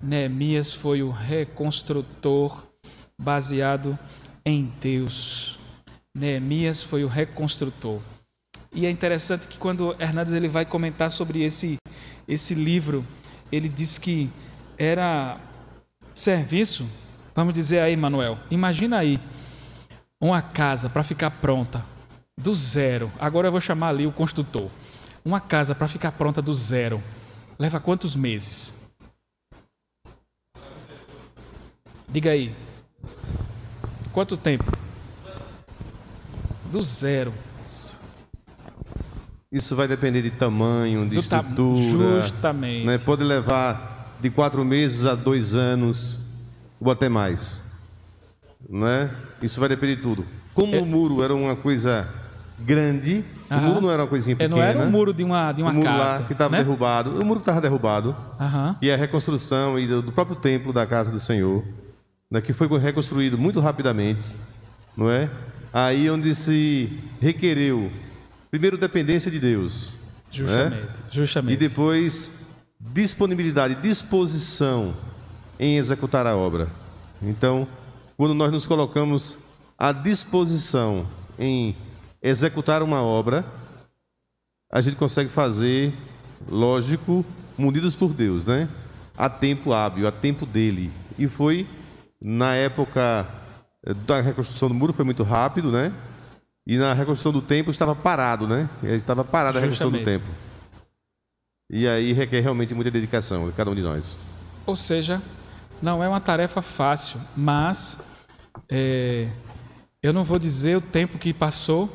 [0.00, 2.62] Neemias foi o reconstrutor
[3.20, 3.98] baseado
[4.46, 5.58] em Deus.
[6.14, 8.00] Neemias foi o reconstrutor.
[8.72, 11.76] E é interessante que quando Hernandes ele vai comentar sobre esse,
[12.28, 13.04] esse livro,
[13.50, 14.30] ele diz que
[14.78, 15.38] era
[16.14, 16.88] serviço,
[17.34, 19.20] vamos dizer aí, Manuel, imagina aí,
[20.20, 21.84] uma casa para ficar pronta,
[22.36, 23.10] do zero.
[23.18, 24.70] Agora eu vou chamar ali o construtor.
[25.24, 27.02] Uma casa para ficar pronta do zero
[27.60, 28.90] leva quantos meses?
[32.08, 32.56] Diga aí.
[34.12, 34.64] Quanto tempo?
[36.72, 37.34] Do zero.
[39.52, 42.20] Isso vai depender de tamanho, de Do estrutura.
[42.20, 42.86] Justamente.
[42.86, 42.98] Né?
[42.98, 46.20] Pode levar de quatro meses a dois anos,
[46.80, 47.80] ou até mais.
[48.68, 49.10] Né?
[49.42, 50.24] Isso vai depender de tudo.
[50.54, 52.08] Como É- o muro era uma coisa
[52.60, 53.24] grande.
[53.50, 53.60] Aham.
[53.60, 54.54] O muro não era uma coisinha É, pequena.
[54.56, 56.20] não era um muro de uma, de uma o muro casa.
[56.20, 56.62] lá que estava né?
[56.62, 57.10] derrubado.
[57.20, 58.14] O muro estava derrubado.
[58.38, 58.76] Aham.
[58.80, 61.64] E a reconstrução e do, do próprio templo da casa do Senhor,
[62.30, 64.36] né, que foi reconstruído muito rapidamente,
[64.96, 65.28] não é?
[65.72, 67.90] Aí onde se requereu,
[68.50, 69.94] primeiro, dependência de Deus.
[70.30, 71.00] Justamente.
[71.00, 71.04] né?
[71.10, 71.54] Justamente.
[71.54, 72.46] E depois,
[72.78, 74.94] disponibilidade, disposição
[75.58, 76.68] em executar a obra.
[77.22, 77.68] Então,
[78.16, 79.38] quando nós nos colocamos
[79.78, 81.06] à disposição
[81.38, 81.76] em
[82.22, 83.44] executar uma obra,
[84.72, 85.92] a gente consegue fazer,
[86.48, 87.24] lógico,
[87.58, 88.68] munidos por Deus, né?
[89.16, 90.90] A tempo hábil, a tempo dele.
[91.18, 91.66] E foi
[92.20, 93.26] na época
[93.84, 95.92] eh, da reconstrução do muro, foi muito rápido, né?
[96.66, 98.68] E na reconstrução do templo estava parado, né?
[98.82, 100.28] Estava parada a reconstrução do templo.
[101.70, 104.18] E aí requer realmente muita dedicação de cada um de nós.
[104.66, 105.22] Ou seja,
[105.80, 108.02] não é uma tarefa fácil, mas
[108.68, 109.28] é,
[110.02, 111.88] eu não vou dizer o tempo que passou,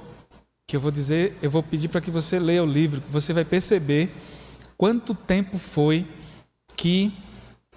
[0.67, 3.45] que eu vou dizer, eu vou pedir para que você leia o livro, você vai
[3.45, 4.11] perceber
[4.77, 6.07] quanto tempo foi
[6.75, 7.13] que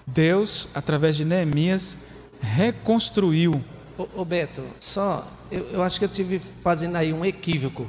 [0.07, 1.99] Deus, através de Neemias,
[2.41, 3.63] reconstruiu.
[3.99, 7.87] Ô, ô, Beto, só, eu, eu acho que eu tive fazendo aí um equívoco.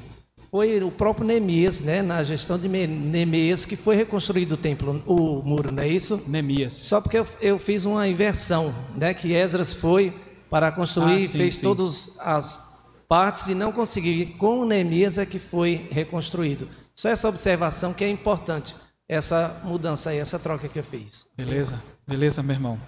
[0.52, 5.44] Foi o próprio Neemias, né, na gestão de Neemias, que foi reconstruído o templo, o
[5.44, 6.24] muro, não é isso?
[6.28, 6.74] Neemias.
[6.74, 10.12] Só porque eu, eu fiz uma inversão, né, que Esdras foi
[10.50, 11.62] para construir, Ah, sim, fez sim.
[11.62, 12.68] todas as
[13.08, 14.36] partes e não conseguiu.
[14.40, 16.68] Com Neemias é que foi reconstruído.
[16.96, 18.76] Só essa observação que é importante,
[19.08, 21.28] essa mudança aí, essa troca que eu fiz.
[21.38, 22.80] Beleza, beleza, meu irmão.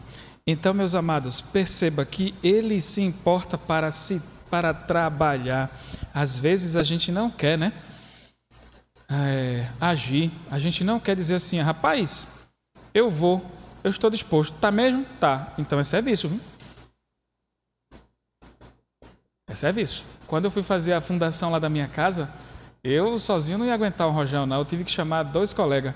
[0.46, 4.22] Então, meus amados, perceba que ele se importa para se
[4.52, 5.72] para trabalhar.
[6.14, 7.72] Às vezes a gente não quer, né?
[9.10, 10.30] É, agir.
[10.52, 12.28] A gente não quer dizer assim, rapaz,
[12.94, 13.44] eu vou,
[13.82, 14.54] eu estou disposto.
[14.60, 15.06] Tá mesmo?
[15.22, 15.54] Tá.
[15.58, 16.40] Então é serviço, viu?
[19.48, 20.06] É serviço.
[20.28, 22.30] Quando eu fui fazer a fundação lá da minha casa,
[22.84, 24.60] eu sozinho não ia aguentar o rojão, não.
[24.60, 25.96] Eu tive que chamar dois colegas.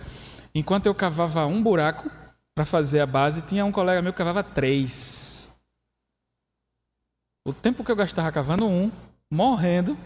[0.53, 2.09] Enquanto eu cavava um buraco
[2.55, 5.53] para fazer a base, tinha um colega meu que cavava três.
[7.45, 8.89] O tempo que eu gastava cavando um,
[9.29, 9.97] morrendo,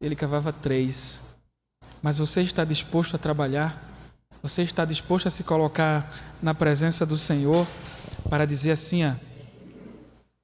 [0.00, 1.22] ele cavava três.
[2.02, 3.80] Mas você está disposto a trabalhar?
[4.42, 6.10] Você está disposto a se colocar
[6.42, 7.66] na presença do Senhor
[8.30, 9.14] para dizer assim, ó,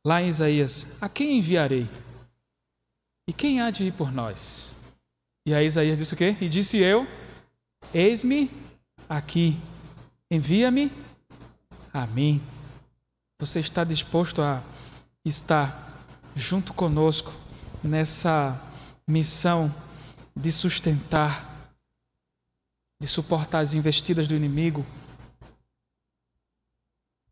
[0.05, 1.89] lá em Isaías: A quem enviarei?
[3.27, 4.79] E quem há de ir por nós?
[5.47, 6.37] E aí Isaías disse o quê?
[6.41, 7.07] E disse eu:
[7.95, 8.51] Eis-me
[9.09, 9.59] aqui,
[10.31, 10.93] envia-me
[11.93, 12.43] a mim.
[13.39, 14.63] Você está disposto a
[15.25, 15.91] estar
[16.35, 17.33] junto conosco
[17.83, 18.61] nessa
[19.07, 19.75] missão
[20.37, 21.75] de sustentar,
[23.01, 24.85] de suportar as investidas do inimigo,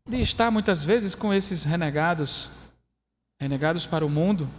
[0.07, 2.49] de estar muitas vezes com esses renegados,
[3.39, 4.49] renegados para o mundo,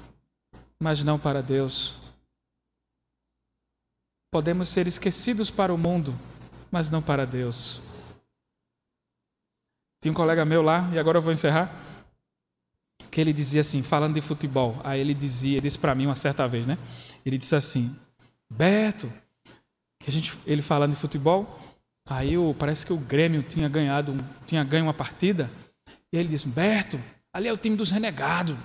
[0.78, 1.96] mas não para Deus.
[4.30, 6.16] Podemos ser esquecidos para o mundo,
[6.70, 7.82] mas não para Deus.
[10.00, 11.70] Tinha um colega meu lá, e agora eu vou encerrar,
[13.10, 14.80] que ele dizia assim, falando de futebol.
[14.82, 16.78] Aí ele dizia, ele disse para mim uma certa vez, né?
[17.24, 17.94] Ele disse assim:
[18.48, 19.12] Beto,
[19.98, 21.60] que a gente, ele falando de futebol,
[22.08, 25.50] aí o, parece que o Grêmio tinha ganhado, tinha ganho uma partida,
[26.10, 26.98] e ele disse: Beto,
[27.30, 28.56] ali é o time dos renegados.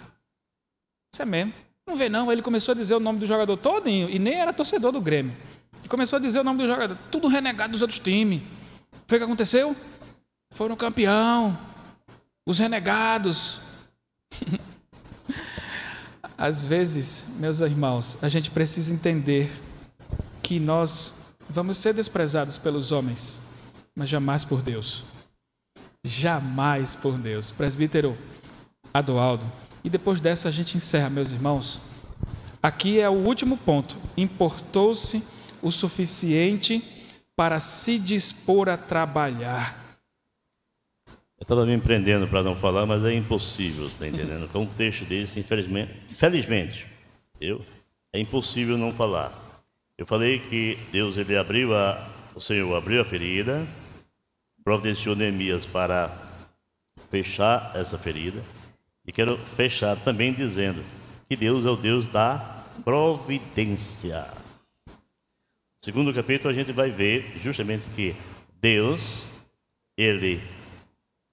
[1.13, 1.53] Isso é mesmo.
[1.85, 2.29] Não vê não.
[2.29, 5.01] Aí ele começou a dizer o nome do jogador todinho, e nem era torcedor do
[5.01, 5.35] Grêmio.
[5.83, 8.41] E começou a dizer o nome do jogador, tudo renegado dos outros times.
[9.05, 9.75] Foi o que aconteceu?
[10.55, 11.59] Foram campeão.
[12.47, 13.59] Os renegados.
[16.37, 19.51] Às vezes, meus irmãos, a gente precisa entender
[20.41, 21.13] que nós
[21.49, 23.41] vamos ser desprezados pelos homens,
[23.93, 25.03] mas jamais por Deus.
[26.05, 27.51] Jamais por Deus.
[27.51, 28.17] Presbítero
[28.93, 29.45] Adoaldo.
[29.83, 31.81] E depois dessa a gente encerra, meus irmãos.
[32.63, 33.97] Aqui é o último ponto.
[34.15, 35.21] Importou-se
[35.61, 36.81] o suficiente
[37.35, 39.84] para se dispor a trabalhar.
[41.45, 44.51] Estava me empreendendo para não falar, mas é impossível, está entendendo?
[44.51, 46.87] Com um texto desse, infelizmente, felizmente,
[47.39, 47.63] eu,
[48.11, 49.63] é impossível não falar.
[49.95, 53.63] Eu falei que Deus ele abriu a, o Senhor abriu a ferida,
[54.63, 56.17] providenciou Neemias para
[57.11, 58.41] fechar essa ferida,
[59.05, 60.83] e quero fechar também dizendo
[61.29, 64.25] que Deus é o Deus da providência.
[65.77, 68.15] Segundo capítulo, a gente vai ver justamente que
[68.59, 69.27] Deus,
[69.95, 70.41] ele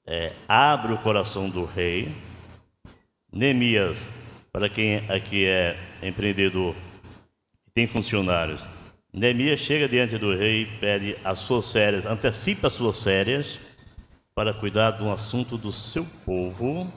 [0.06, 2.14] é, abre o coração do rei.
[3.32, 4.12] Neemias,
[4.52, 6.74] para quem aqui é empreendedor
[7.66, 8.66] e tem funcionários,
[9.12, 13.58] Neemias chega diante do rei e pede as suas férias, antecipa as suas férias
[14.34, 16.90] para cuidar de um assunto do seu povo,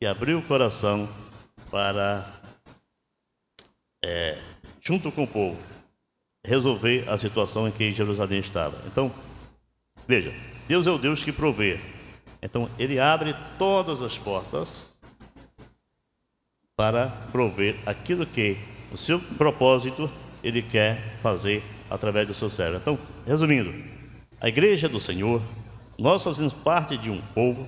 [0.00, 1.08] que abriu o coração
[1.70, 2.40] para
[4.02, 4.38] é,
[4.80, 5.60] junto com o povo,
[6.44, 8.80] resolver a situação em que Jerusalém estava.
[8.86, 9.12] Então,
[10.06, 10.32] veja,
[10.68, 11.78] Deus é o Deus que provê.
[12.42, 14.96] Então, ele abre todas as portas
[16.76, 18.58] para prover aquilo que
[18.92, 20.10] o seu propósito
[20.42, 22.76] ele quer fazer através do seu servo.
[22.76, 23.72] Então, resumindo,
[24.40, 25.42] a igreja do Senhor,
[25.98, 27.66] nós fazemos parte de um povo,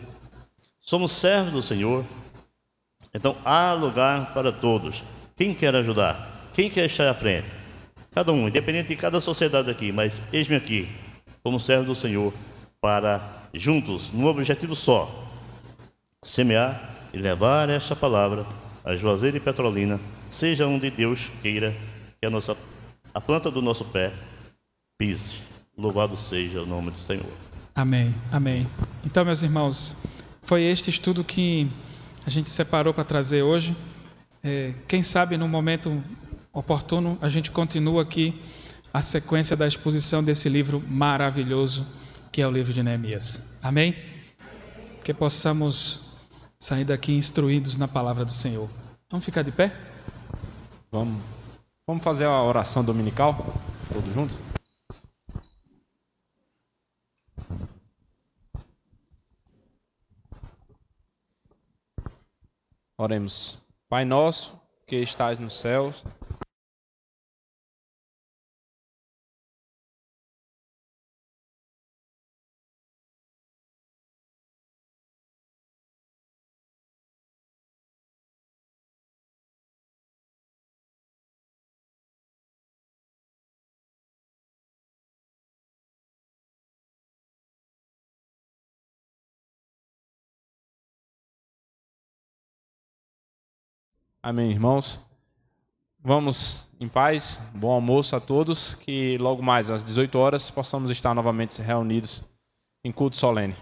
[0.81, 2.05] somos servos do Senhor,
[3.15, 5.03] então há lugar para todos.
[5.35, 6.51] Quem quer ajudar?
[6.53, 7.47] Quem quer estar à frente?
[8.13, 10.89] Cada um, independente de cada sociedade aqui, mas eis-me aqui,
[11.43, 12.35] como servo do Senhor,
[12.81, 15.29] para juntos, num objetivo só,
[16.25, 18.47] semear e levar esta palavra
[18.85, 20.01] a Juazeiro e Petrolina,
[20.31, 21.75] seja onde Deus queira
[22.21, 22.57] que a, nossa,
[23.13, 24.13] a planta do nosso pé
[24.99, 25.37] pise.
[25.77, 27.31] Louvado seja o nome do Senhor.
[27.75, 28.67] Amém, amém.
[29.05, 30.01] Então, meus irmãos,
[30.43, 31.69] foi este estudo que
[32.27, 33.77] a gente separou para trazer hoje.
[34.43, 36.03] É, quem sabe no momento
[36.53, 38.41] oportuno a gente continua aqui
[38.93, 41.87] a sequência da exposição desse livro maravilhoso
[42.31, 43.59] que é o livro de Neemias.
[43.63, 43.97] Amém?
[45.05, 46.19] Que possamos
[46.59, 48.69] sair daqui instruídos na palavra do Senhor.
[49.11, 49.75] Vamos ficar de pé?
[50.91, 51.23] Vamos,
[51.87, 53.55] vamos fazer a oração dominical,
[53.93, 54.39] todos juntos?
[62.97, 63.63] Oremos.
[63.89, 66.03] Pai nosso, que estás nos céus,
[94.29, 95.03] Amém, irmãos.
[96.05, 97.41] Vamos em paz.
[97.55, 98.75] Bom almoço a todos.
[98.75, 102.29] Que logo mais às 18 horas possamos estar novamente reunidos
[102.85, 103.57] em culto solene.